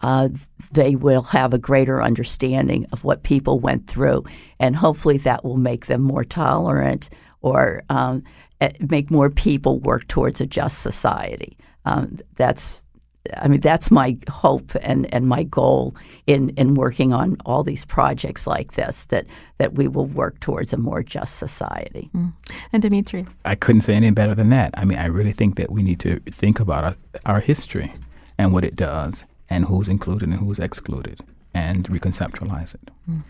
[0.00, 0.28] uh,
[0.72, 4.22] they will have a greater understanding of what people went through,
[4.58, 7.08] and hopefully that will make them more tolerant
[7.40, 8.22] or um,
[8.90, 11.56] make more people work towards a just society.
[11.86, 12.79] Um, that's
[13.36, 15.94] I mean, that's my hope and, and my goal
[16.26, 19.26] in, in working on all these projects like this, that,
[19.58, 22.08] that we will work towards a more just society.
[22.14, 22.32] Mm.
[22.72, 23.26] And Dimitri?
[23.44, 24.70] I couldn't say any better than that.
[24.76, 27.92] I mean, I really think that we need to think about our, our history
[28.38, 31.20] and what it does and who's included and who's excluded
[31.52, 32.90] and reconceptualize it.
[33.08, 33.22] Mm.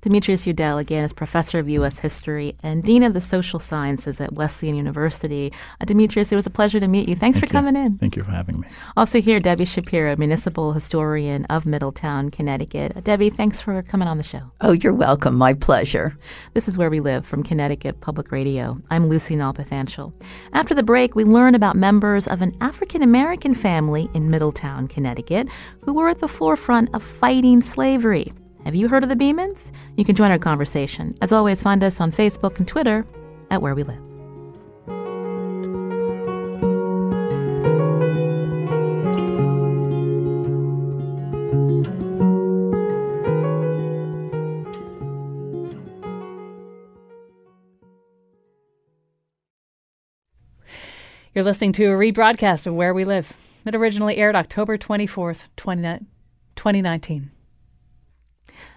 [0.00, 1.98] Demetrius Eudell, again, is professor of U.S.
[1.98, 5.52] history and dean of the social sciences at Wesleyan University.
[5.80, 7.16] Uh, Demetrius, it was a pleasure to meet you.
[7.16, 7.60] Thanks Thank for you.
[7.60, 7.98] coming in.
[7.98, 8.68] Thank you for having me.
[8.96, 12.96] Also here, Debbie Shapiro, municipal historian of Middletown, Connecticut.
[12.96, 14.50] Uh, Debbie, thanks for coming on the show.
[14.60, 15.34] Oh, you're welcome.
[15.34, 16.16] My pleasure.
[16.54, 18.78] This is Where We Live from Connecticut Public Radio.
[18.90, 20.12] I'm Lucy Nalpathanchil.
[20.52, 25.48] After the break, we learn about members of an African American family in Middletown, Connecticut,
[25.80, 28.32] who were at the forefront of fighting slavery.
[28.68, 29.72] Have you heard of the Bemans?
[29.96, 31.14] You can join our conversation.
[31.22, 33.06] As always, find us on Facebook and Twitter
[33.50, 33.96] at Where We Live.
[51.34, 53.32] You're listening to a rebroadcast of Where We Live.
[53.64, 57.30] It originally aired October 24th, 2019.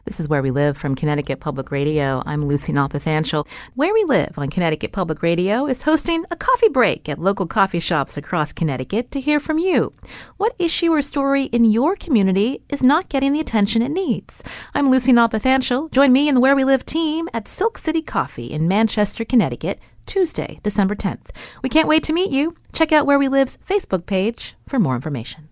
[0.05, 2.23] This is Where We Live from Connecticut Public Radio.
[2.25, 3.47] I'm Lucy Nalpathanchil.
[3.75, 7.79] Where We Live on Connecticut Public Radio is hosting a coffee break at local coffee
[7.79, 9.93] shops across Connecticut to hear from you.
[10.37, 14.43] What issue or story in your community is not getting the attention it needs?
[14.73, 15.91] I'm Lucy Nalpathanchil.
[15.91, 19.79] Join me and the Where We Live team at Silk City Coffee in Manchester, Connecticut,
[20.05, 21.29] Tuesday, December 10th.
[21.61, 22.55] We can't wait to meet you.
[22.73, 25.50] Check out Where We Live's Facebook page for more information.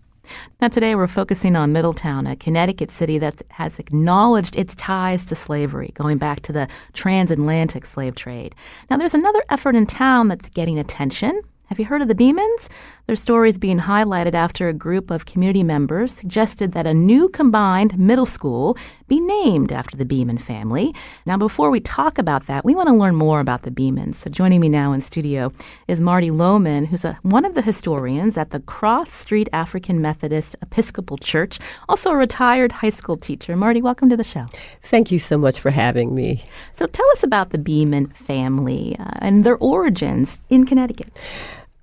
[0.62, 5.36] Now, today we're focusing on Middletown, a Connecticut city that has acknowledged its ties to
[5.36, 8.56] slavery, going back to the transatlantic slave trade.
[8.90, 11.42] Now, there's another effort in town that's getting attention.
[11.68, 12.68] Have you heard of the Bemans?
[13.10, 17.28] Their story is being highlighted after a group of community members suggested that a new
[17.28, 20.94] combined middle school be named after the Beman family.
[21.26, 24.14] Now, before we talk about that, we want to learn more about the Bemans.
[24.14, 25.52] So, joining me now in studio
[25.88, 30.56] is Marty Lohman, who's a, one of the historians at the Cross Street African Methodist
[30.62, 33.56] Episcopal Church, also a retired high school teacher.
[33.56, 34.46] Marty, welcome to the show.
[34.84, 36.46] Thank you so much for having me.
[36.74, 41.12] So, tell us about the Beman family uh, and their origins in Connecticut.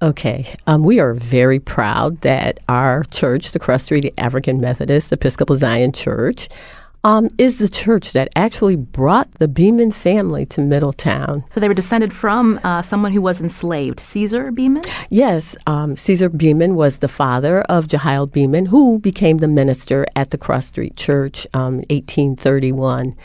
[0.02, 0.54] Okay.
[0.66, 5.92] Um, we are very proud that our church, the Cross Street African Methodist Episcopal Zion
[5.92, 6.48] Church,
[7.02, 11.44] um, is the church that actually brought the Beman family to Middletown.
[11.50, 14.82] So they were descended from uh, someone who was enslaved, Caesar Beman?
[15.08, 15.56] Yes.
[15.66, 20.38] Um, Caesar Beman was the father of Jehiel Beman, who became the minister at the
[20.38, 23.16] Cross Street Church um, 1831.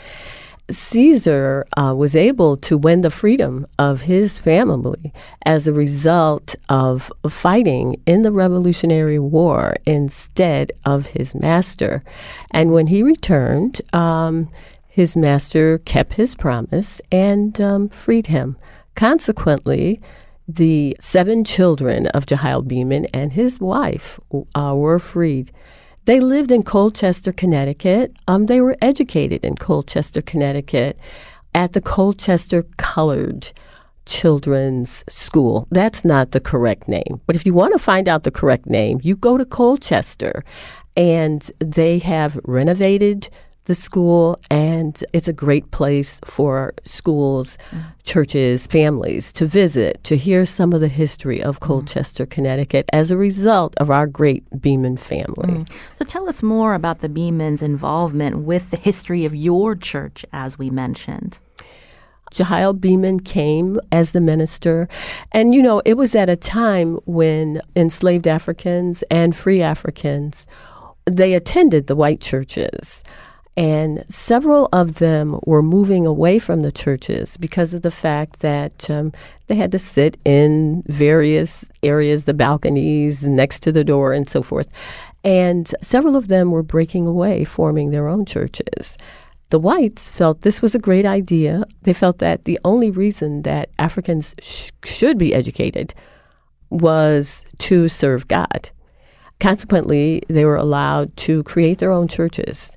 [0.72, 5.12] Caesar uh, was able to win the freedom of his family
[5.44, 12.02] as a result of fighting in the Revolutionary War instead of his master.
[12.50, 14.48] And when he returned, um,
[14.88, 18.56] his master kept his promise and um, freed him.
[18.94, 20.00] Consequently,
[20.48, 24.18] the seven children of Jehiel Beman and his wife
[24.54, 25.50] uh, were freed.
[26.04, 28.16] They lived in Colchester, Connecticut.
[28.26, 30.98] Um, they were educated in Colchester, Connecticut
[31.54, 33.52] at the Colchester Colored
[34.04, 35.68] Children's School.
[35.70, 37.20] That's not the correct name.
[37.26, 40.44] But if you want to find out the correct name, you go to Colchester
[40.96, 43.28] and they have renovated
[43.66, 47.82] the school, and it's a great place for schools, mm.
[48.02, 51.66] churches, families to visit, to hear some of the history of mm.
[51.66, 52.30] Colchester, mm.
[52.30, 55.54] Connecticut as a result of our great Beman family.
[55.54, 55.72] Mm.
[55.96, 60.58] So tell us more about the Bemans' involvement with the history of your church, as
[60.58, 61.38] we mentioned.
[62.32, 64.88] Jehiel Beman came as the minister.
[65.32, 70.46] And, you know, it was at a time when enslaved Africans and free Africans,
[71.04, 73.04] they attended the white churches.
[73.56, 78.88] And several of them were moving away from the churches because of the fact that
[78.88, 79.12] um,
[79.46, 84.42] they had to sit in various areas, the balconies next to the door, and so
[84.42, 84.68] forth.
[85.22, 88.96] And several of them were breaking away, forming their own churches.
[89.50, 91.64] The whites felt this was a great idea.
[91.82, 95.92] They felt that the only reason that Africans sh- should be educated
[96.70, 98.70] was to serve God.
[99.40, 102.74] Consequently, they were allowed to create their own churches.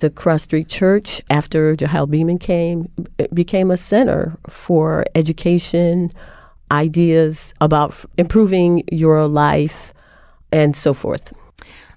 [0.00, 2.90] The Cross Street Church, after Jehiel Beman came,
[3.32, 6.12] became a center for education,
[6.70, 9.92] ideas about improving your life,
[10.52, 11.32] and so forth.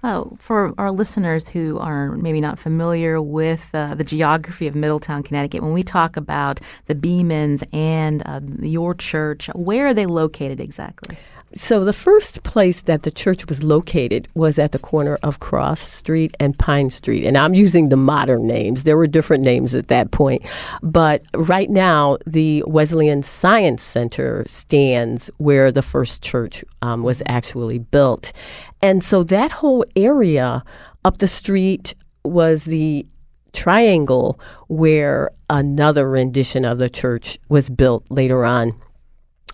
[0.05, 5.23] Oh, for our listeners who are maybe not familiar with uh, the geography of Middletown,
[5.23, 10.59] Connecticut, when we talk about the Bemans and uh, your church, where are they located
[10.59, 11.17] exactly?
[11.55, 15.81] So the first place that the church was located was at the corner of Cross
[15.81, 17.25] Street and Pine Street.
[17.25, 18.83] And I'm using the modern names.
[18.83, 20.43] There were different names at that point.
[20.81, 27.77] But right now, the Wesleyan Science Center stands where the first church um, was actually
[27.77, 28.33] built.
[28.81, 30.63] And so that whole area
[31.05, 31.93] up the street
[32.25, 33.05] was the
[33.51, 38.73] triangle where another rendition of the church was built later on.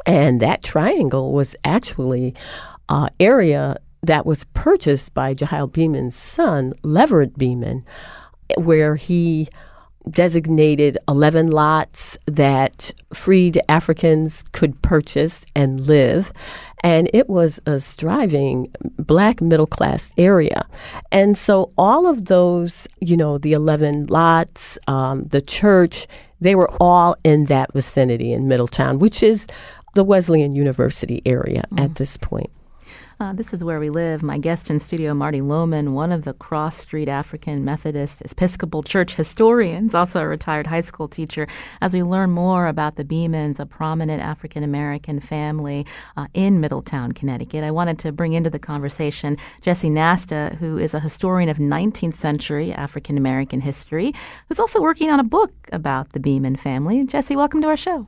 [0.06, 2.34] And that triangle was actually
[2.88, 7.84] uh, area that was purchased by Jehiel Beman's son, Leverett Beman,
[8.58, 9.50] where he
[10.10, 16.32] designated 11 lots that freed Africans could purchase and live.
[16.84, 20.66] And it was a striving black middle class area.
[21.12, 26.08] And so all of those, you know, the 11 lots, um, the church,
[26.42, 29.46] they were all in that vicinity in Middletown, which is
[30.00, 31.84] the Wesleyan University area mm.
[31.84, 32.50] at this point.
[33.20, 34.24] Uh, this is where we live.
[34.24, 39.16] My guest in studio, Marty Lohman, one of the Cross Street African Methodist Episcopal Church
[39.16, 41.50] historians, also a retired high school teacher,
[41.82, 45.86] as we learn more about the Bemans, a prominent African American family
[46.16, 47.66] uh, in Middletown, Connecticut.
[47.66, 52.14] I wanted to bring into the conversation Jesse Nasta, who is a historian of 19th
[52.14, 54.14] century African American history,
[54.48, 57.04] who's also working on a book about the Beman family.
[57.04, 58.08] Jesse, welcome to our show.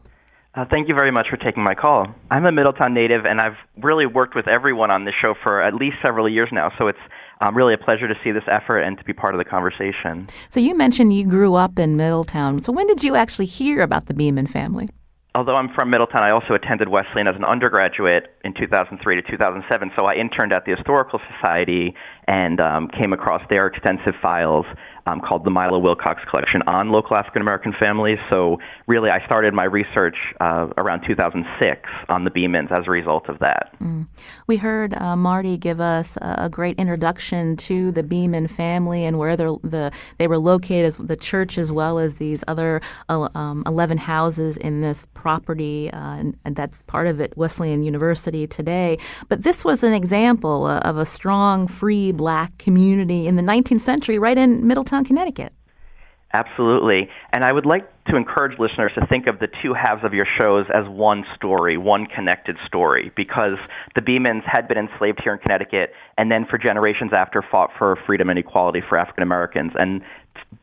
[0.54, 2.08] Uh, thank you very much for taking my call.
[2.30, 5.74] I'm a Middletown native, and I've really worked with everyone on this show for at
[5.74, 6.72] least several years now.
[6.78, 7.00] So it's
[7.40, 10.28] um, really a pleasure to see this effort and to be part of the conversation.
[10.50, 12.60] So you mentioned you grew up in Middletown.
[12.60, 14.90] So when did you actually hear about the Beman family?
[15.34, 19.92] Although I'm from Middletown, I also attended Wesleyan as an undergraduate in 2003 to 2007.
[19.96, 21.96] So I interned at the Historical Society
[22.28, 24.66] and um, came across their extensive files
[25.06, 28.20] um, called the Milo Wilcox Collection on local African American families.
[28.30, 33.30] So really, I started my research uh, around 2006 on the Bemans as a result
[33.30, 33.74] of that.
[33.82, 34.08] Mm.
[34.48, 39.38] We heard uh, Marty give us a, great introduction to the Beman family and where
[39.38, 43.98] the they were located, as the church as well as these other uh, um, 11
[43.98, 48.98] houses in this property, uh, and, and, that's part of it, Wesleyan University today.
[49.30, 53.80] But this was an example uh, of a strong, free black community in the 19th
[53.80, 54.91] century, right in Middletown.
[55.06, 55.54] Connecticut.
[56.34, 57.10] Absolutely.
[57.34, 60.26] And I would like to encourage listeners to think of the two halves of your
[60.38, 63.58] shows as one story, one connected story, because
[63.96, 67.98] the Bemans had been enslaved here in Connecticut and then for generations after fought for
[68.06, 69.74] freedom and equality for African Americans.
[69.76, 70.02] And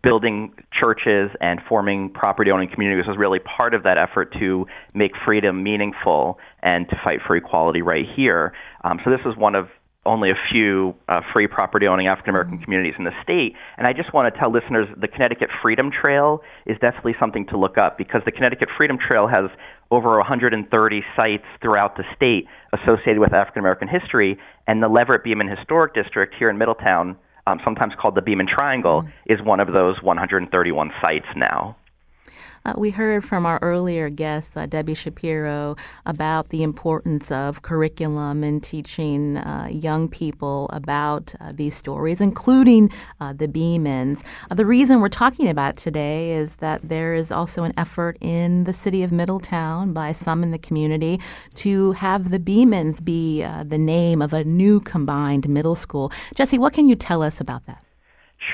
[0.02, 5.12] building churches and forming property owning communities was really part of that effort to make
[5.24, 8.52] freedom meaningful and to fight for equality right here.
[8.84, 9.68] Um, so this is one of
[10.08, 13.54] only a few uh, free property owning African American communities in the state.
[13.76, 17.58] And I just want to tell listeners the Connecticut Freedom Trail is definitely something to
[17.58, 19.50] look up because the Connecticut Freedom Trail has
[19.90, 24.38] over 130 sites throughout the state associated with African American history.
[24.66, 29.02] And the Leverett Beman Historic District here in Middletown, um, sometimes called the Beman Triangle,
[29.02, 29.32] mm-hmm.
[29.32, 31.76] is one of those 131 sites now.
[32.64, 35.76] Uh, we heard from our earlier guest, uh, Debbie Shapiro,
[36.06, 42.90] about the importance of curriculum and teaching uh, young people about uh, these stories, including
[43.20, 44.24] uh, the Bemans.
[44.50, 48.64] Uh, the reason we're talking about today is that there is also an effort in
[48.64, 51.20] the city of Middletown by some in the community
[51.54, 56.12] to have the Bemans be the name of a new combined middle school.
[56.34, 57.82] Jesse, what can you tell us about that?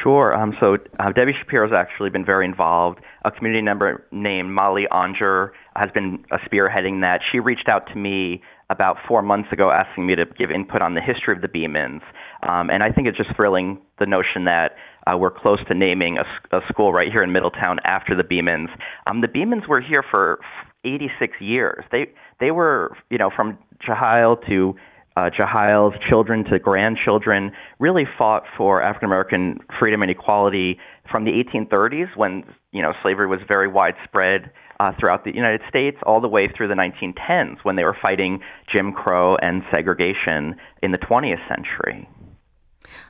[0.02, 0.34] Sure.
[0.34, 0.78] Um, so
[1.14, 3.00] Debbie Shapiro has actually been very involved.
[3.24, 7.20] A community member named Molly Onger has been spearheading that.
[7.32, 10.94] She reached out to me about four months ago asking me to give input on
[10.94, 12.00] the history of the Bemans.
[12.42, 14.72] Um, and I think it's just thrilling the notion that
[15.06, 18.68] uh, we're close to naming a, a school right here in Middletown after the Bemans.
[19.06, 20.40] Um, the Bemans were here for
[20.84, 21.84] 86 years.
[21.90, 22.06] They
[22.40, 24.74] they were you know from Jehiel to
[25.16, 30.78] uh, Jehiel's children to grandchildren, really fought for African American freedom and equality
[31.10, 32.42] from the 1830s, when
[32.72, 34.50] you know slavery was very widespread
[34.80, 38.40] uh, throughout the United States, all the way through the 1910s, when they were fighting
[38.72, 42.08] Jim Crow and segregation in the 20th century.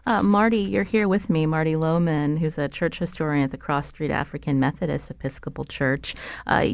[0.06, 3.88] Uh, Marty, you're here with me, Marty Lohman, who's a church historian at the Cross
[3.88, 6.14] Street African Methodist Episcopal Church.
[6.46, 6.66] Uh,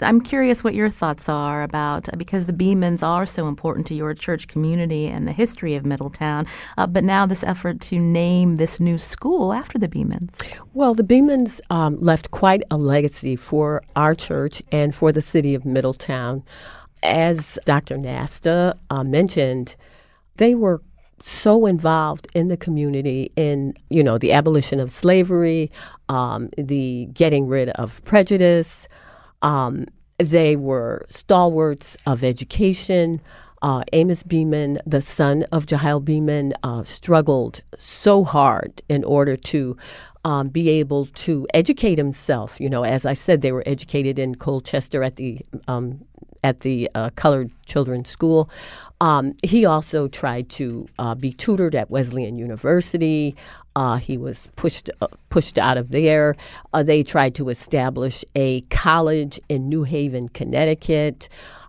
[0.00, 3.94] I'm curious what your thoughts are about, uh, because the Bemans are so important to
[3.94, 8.56] your church community and the history of Middletown, uh, but now this effort to name
[8.56, 10.34] this new school after the Bemans.
[10.74, 15.54] Well, the Bemans um, left quite a legacy for our church and for the city
[15.54, 16.42] of Middletown.
[17.02, 17.98] As Dr.
[17.98, 19.76] Nasta uh, mentioned,
[20.36, 20.80] they were
[21.26, 25.70] so involved in the community in you know the abolition of slavery,
[26.08, 28.86] um, the getting rid of prejudice.
[29.42, 29.86] Um,
[30.18, 33.20] they were stalwarts of education.
[33.62, 39.76] Uh, Amos Beman, the son of Jehiel Beman, uh, struggled so hard in order to
[40.26, 42.60] um, be able to educate himself.
[42.60, 46.04] You know, as I said, they were educated in Colchester at the um,
[46.44, 48.50] at the uh, colored children's school.
[49.04, 53.36] Um, he also tried to uh, be tutored at Wesleyan University.
[53.76, 56.36] Uh, he was pushed uh, pushed out of there.
[56.72, 61.28] Uh, they tried to establish a college in New Haven, Connecticut.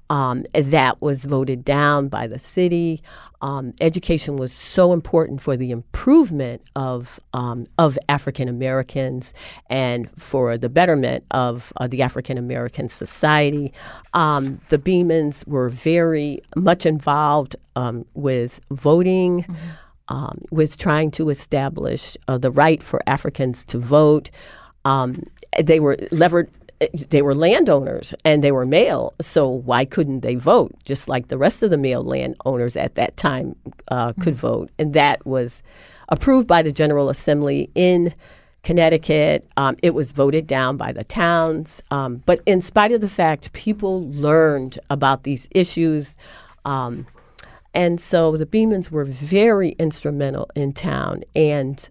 [0.10, 3.02] Um, that was voted down by the city.
[3.42, 9.34] Um, education was so important for the improvement of um, of African Americans
[9.70, 13.74] and for the betterment of uh, the African American society.
[14.14, 19.44] Um, the Bemans were very much involved um, with voting.
[19.44, 19.56] Mm-hmm.
[20.08, 24.30] Um, with trying to establish uh, the right for Africans to vote.
[25.64, 26.52] they were levered
[27.10, 31.38] they were landowners and they were male, so why couldn't they vote just like the
[31.38, 33.56] rest of the male landowners at that time
[33.90, 34.48] uh, could mm-hmm.
[34.48, 34.72] vote?
[34.78, 35.64] And that was
[36.10, 38.14] approved by the General Assembly in
[38.64, 39.48] Connecticut.
[39.58, 41.82] Um, it was voted down by the towns.
[41.92, 46.18] Um, but in spite of the fact, people learned about these issues.
[46.66, 47.06] Um,
[47.74, 51.24] and so the Bemans were very instrumental in town.
[51.36, 51.88] And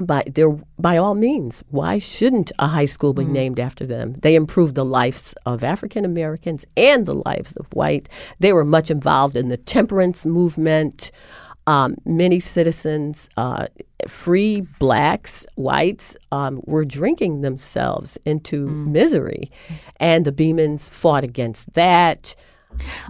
[0.00, 3.30] by there by all means why shouldn't a high school be mm.
[3.30, 4.14] named after them?
[4.22, 8.08] They improved the lives of african americans and the lives of white.
[8.38, 11.10] They were much involved in the temperance movement.
[11.68, 13.68] Um, many citizens uh,
[14.08, 18.88] free blacks whites um, were drinking themselves into mm.
[18.88, 19.50] misery.
[19.98, 22.34] And the Bemans fought against that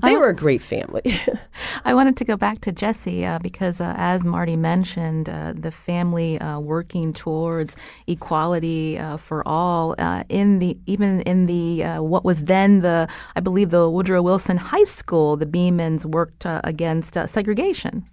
[0.02, 1.02] they were a great family.
[1.84, 5.70] I wanted to go back to Jesse uh, because, uh, as Marty mentioned, uh, the
[5.70, 12.24] family uh, working towards equality uh, for all uh, in the even in the what
[12.24, 18.04] was then the I believe the Woodrow Wilson High School, the Bemans worked against segregation.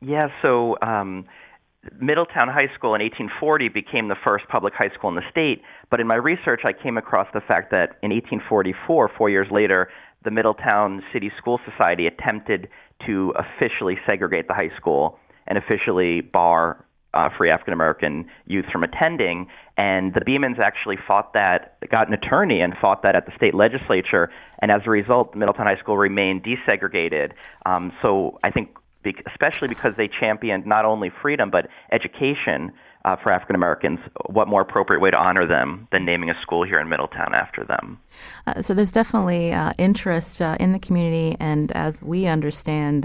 [0.00, 0.76] Yeah, so.
[0.82, 1.26] Um,
[1.98, 5.98] Middletown High School in 1840 became the first public high school in the state, but
[5.98, 9.88] in my research I came across the fact that in 1844, four years later,
[10.24, 12.68] the Middletown City School Society attempted
[13.06, 18.84] to officially segregate the high school and officially bar uh, free African American youth from
[18.84, 19.46] attending.
[19.76, 23.54] And the Bemans actually fought that, got an attorney and fought that at the state
[23.54, 24.30] legislature.
[24.60, 27.32] And as a result, Middletown High School remained desegregated.
[27.66, 28.70] Um, so I think,
[29.26, 32.72] especially because they championed not only freedom but education
[33.04, 36.64] uh, for African Americans, what more appropriate way to honor them than naming a school
[36.64, 37.98] here in Middletown after them?
[38.46, 43.04] Uh, so there's definitely uh, interest uh, in the community, and as we understand,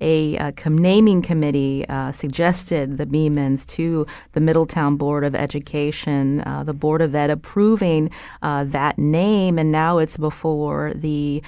[0.00, 6.74] a, com- naming committee uh, suggested the Bemans to the Middletown Board of Education, the
[6.74, 8.10] Board of Ed approving
[8.42, 11.42] that name, and now it's before the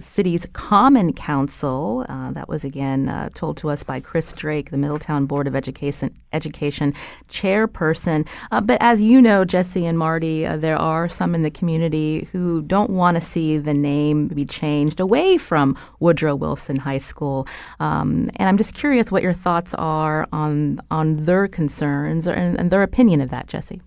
[0.00, 2.04] city's Common Council.
[2.08, 6.94] that was again told to us by Chris Drake, the Middletown Board of Education Education
[7.28, 8.26] chairperson.
[8.52, 12.28] Uh, but as you know, Jesse and Marty, uh, there are some in the community
[12.32, 17.48] who don't want to see the name be changed away from Woodrow Wilson High School.
[17.80, 22.70] Um, and I'm just curious what your thoughts are on on their concerns and, and
[22.70, 23.80] their opinion of that, Jesse.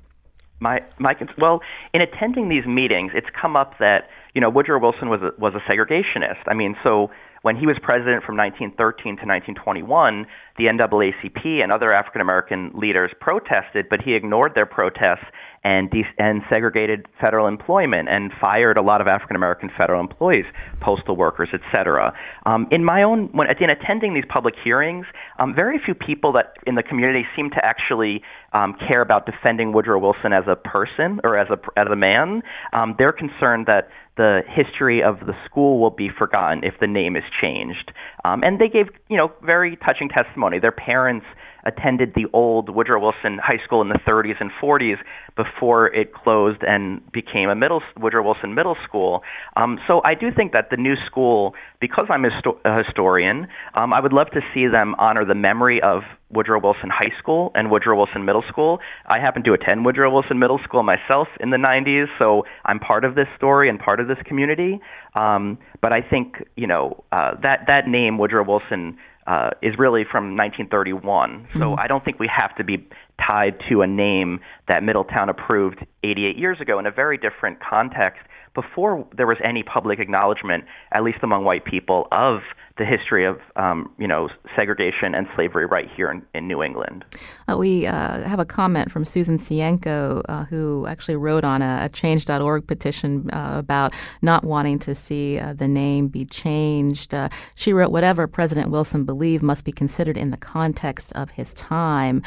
[0.60, 1.62] My my well,
[1.94, 5.54] in attending these meetings, it's come up that you know Woodrow Wilson was a, was
[5.54, 6.42] a segregationist.
[6.48, 7.12] I mean, so
[7.44, 10.26] when he was president from 1913 to 1921,
[10.58, 15.26] the NAACP and other African American leaders protested, but he ignored their protests
[15.64, 20.46] and, de- and segregated federal employment and fired a lot of African American federal employees,
[20.82, 22.14] postal workers, etc.
[22.46, 25.06] Um, in my own, when in attending these public hearings,
[25.40, 29.74] um, very few people that in the community seem to actually um, care about defending
[29.74, 32.42] Woodrow Wilson as a person or as a as a man.
[32.74, 37.16] Um, they're concerned that the history of the school will be forgotten if the name
[37.16, 37.92] is changed.
[38.26, 40.60] Um, and they gave, you know, very touching testimony.
[40.60, 41.26] Their parents
[41.66, 44.98] attended the old Woodrow Wilson High School in the 30s and 40s
[45.36, 49.22] before it closed and became a middle Woodrow Wilson Middle School.
[49.56, 52.30] Um, so I do think that the new school, because I'm a,
[52.66, 56.04] a historian, um, I would love to see them honor the memory of
[56.34, 58.80] Woodrow Wilson High School and Woodrow Wilson Middle School.
[59.06, 63.06] I happen to attend Woodrow Wilson Middle School myself in the 90s, so I'm part
[63.06, 64.80] of this story and part of this community.
[65.16, 68.98] Um, but I think you know uh, that that name Woodrow Wilson
[69.28, 71.32] uh, is really from 1931.
[71.32, 71.60] Mm-hmm.
[71.60, 72.88] So I don't think we have to be
[73.26, 78.22] tied to a name that Middletown approved 88 years ago in a very different context
[78.54, 82.42] before there was any public acknowledgement, at least among white people, of
[82.78, 87.06] the history of um, you know segregation and slavery right here in, in New England.
[87.48, 91.82] Uh, we uh, have a comment from Susan Sienko, uh, who actually wrote on a,
[91.84, 93.94] a Change.org petition uh, about
[94.24, 97.14] not wanting to see uh, the name be changed.
[97.14, 101.54] Uh, she wrote, "Whatever President Wilson believed must be considered in the context of his
[101.54, 102.22] time.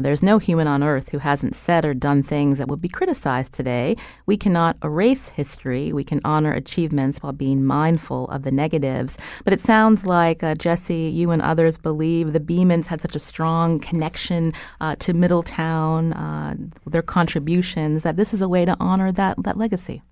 [0.00, 3.52] there's no human on earth who hasn't said or done things that would be criticized
[3.52, 3.96] today.
[4.26, 5.71] We cannot erase history.
[5.72, 9.16] We can honor achievements while being mindful of the negatives.
[9.44, 13.18] But it sounds like, uh, Jesse, you and others believe the Bemans had such a
[13.18, 16.54] strong connection uh, to Middletown, uh,
[16.86, 20.02] their contributions, that this is a way to honor that, that legacy.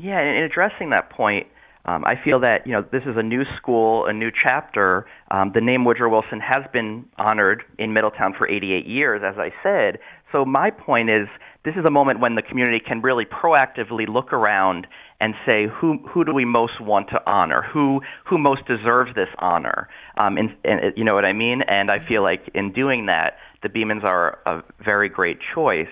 [0.00, 1.48] Yeah, in addressing that point,
[1.88, 5.06] um, I feel that you know this is a new school, a new chapter.
[5.30, 9.50] Um, the name Woodrow Wilson has been honored in Middletown for 88 years, as I
[9.62, 9.98] said.
[10.30, 11.28] So my point is,
[11.64, 14.86] this is a moment when the community can really proactively look around
[15.20, 19.28] and say who who do we most want to honor, who who most deserves this
[19.38, 21.62] honor, um, and, and you know what I mean.
[21.62, 25.88] And I feel like in doing that, the Bemans are a very great choice.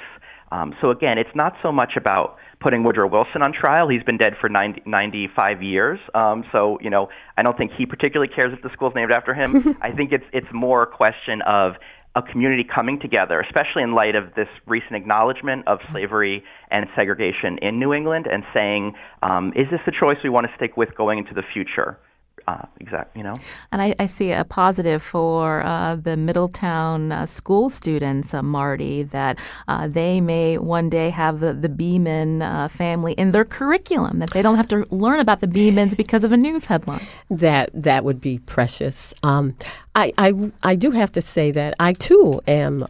[0.52, 3.88] Um, so again, it's not so much about putting Woodrow Wilson on trial.
[3.88, 5.98] He's been dead for 90, 95 years.
[6.14, 9.34] Um, so, you know, I don't think he particularly cares if the school's named after
[9.34, 9.76] him.
[9.82, 11.72] I think it's it's more a question of
[12.16, 17.58] a community coming together, especially in light of this recent acknowledgement of slavery and segregation
[17.60, 20.96] in New England, and saying, um, is this the choice we want to stick with
[20.96, 21.98] going into the future?
[22.46, 23.34] Uh, exact, you know.
[23.72, 29.02] And I, I, see a positive for uh, the Middletown uh, school students, uh, Marty,
[29.02, 34.20] that uh, they may one day have the, the Beman uh, family in their curriculum,
[34.20, 37.04] that they don't have to learn about the Bemans because of a news headline.
[37.30, 39.12] That that would be precious.
[39.24, 39.56] Um,
[39.96, 42.86] I, I, I do have to say that I too am,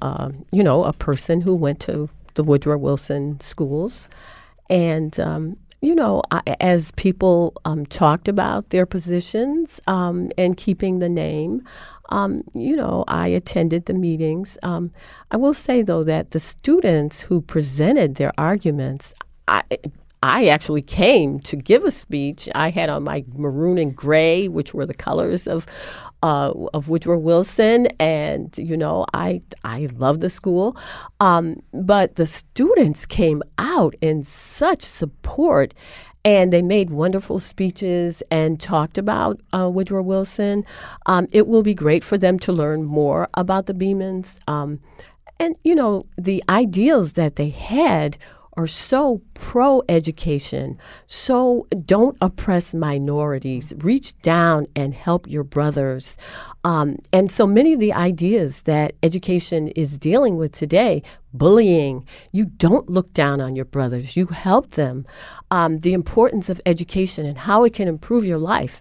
[0.53, 4.11] you know, a person who went to the Woodrow Wilson schools.
[4.69, 5.57] And um,
[5.87, 6.21] you know,
[6.59, 11.63] as people um, talked about their positions um, and keeping the name,
[12.09, 14.59] um, you know, I attended the meetings.
[14.65, 14.91] Um,
[15.31, 19.15] I will say, though, that the students who presented their arguments,
[19.47, 19.63] I,
[20.25, 22.49] I actually came to give a speech.
[22.53, 25.67] I had on my maroon and gray, which were the colors of
[26.23, 30.77] uh, of Woodrow Wilson, and you know, I I love the school,
[31.21, 35.75] um, but the students came out in such support.
[36.25, 40.65] And they made wonderful speeches and talked about uh, Woodrow Wilson.
[41.07, 44.41] Um, it will be great for them to learn more about the Bemans.
[44.49, 44.81] Um,
[45.39, 48.19] and, you know, the ideals that they had
[48.57, 56.17] are so pro education, so don't oppress minorities, reach down and help your brothers.
[56.65, 61.03] Um, and so many of the ideas that education is dealing with today,
[61.35, 65.05] bullying, you don't look down on your brothers, you help them.
[65.51, 68.81] Um, the importance of education and how it can improve your life,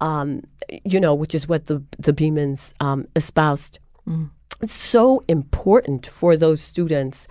[0.00, 0.42] um,
[0.84, 3.80] you know, which is what the, the Bemans um, espoused.
[4.08, 4.30] Mm
[4.64, 7.28] so important for those students.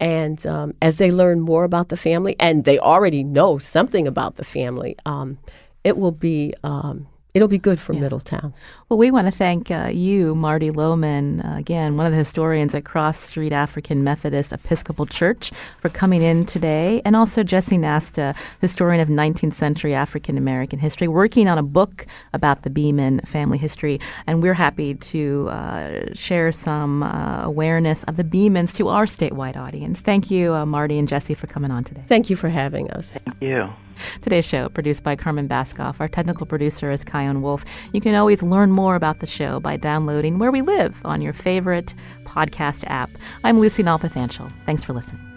[0.00, 4.36] And um, as they learn more about the family, and they already know something about
[4.36, 5.38] the family, um,
[5.84, 8.00] it will be um, it'll be good for yeah.
[8.00, 8.54] Middletown.
[8.88, 12.74] Well, we want to thank uh, you, Marty Lohman, uh, again, one of the historians
[12.76, 18.34] at Cross Street African Methodist Episcopal Church, for coming in today, and also Jesse Nasta,
[18.60, 23.58] historian of 19th century African American history, working on a book about the Beman family
[23.58, 23.98] history.
[24.28, 29.56] And we're happy to uh, share some uh, awareness of the Bemans to our statewide
[29.56, 30.00] audience.
[30.00, 32.04] Thank you, uh, Marty and Jesse, for coming on today.
[32.06, 33.18] Thank you for having us.
[33.24, 33.70] Thank you.
[34.22, 36.00] Today's show, produced by Carmen Baskauf.
[36.00, 37.64] Our technical producer is Kion Wolf.
[37.92, 41.32] You can always learn more about the show by downloading Where We Live on your
[41.32, 43.10] favorite podcast app.
[43.42, 44.52] I'm Lucy Nalpathanchil.
[44.66, 45.33] Thanks for listening.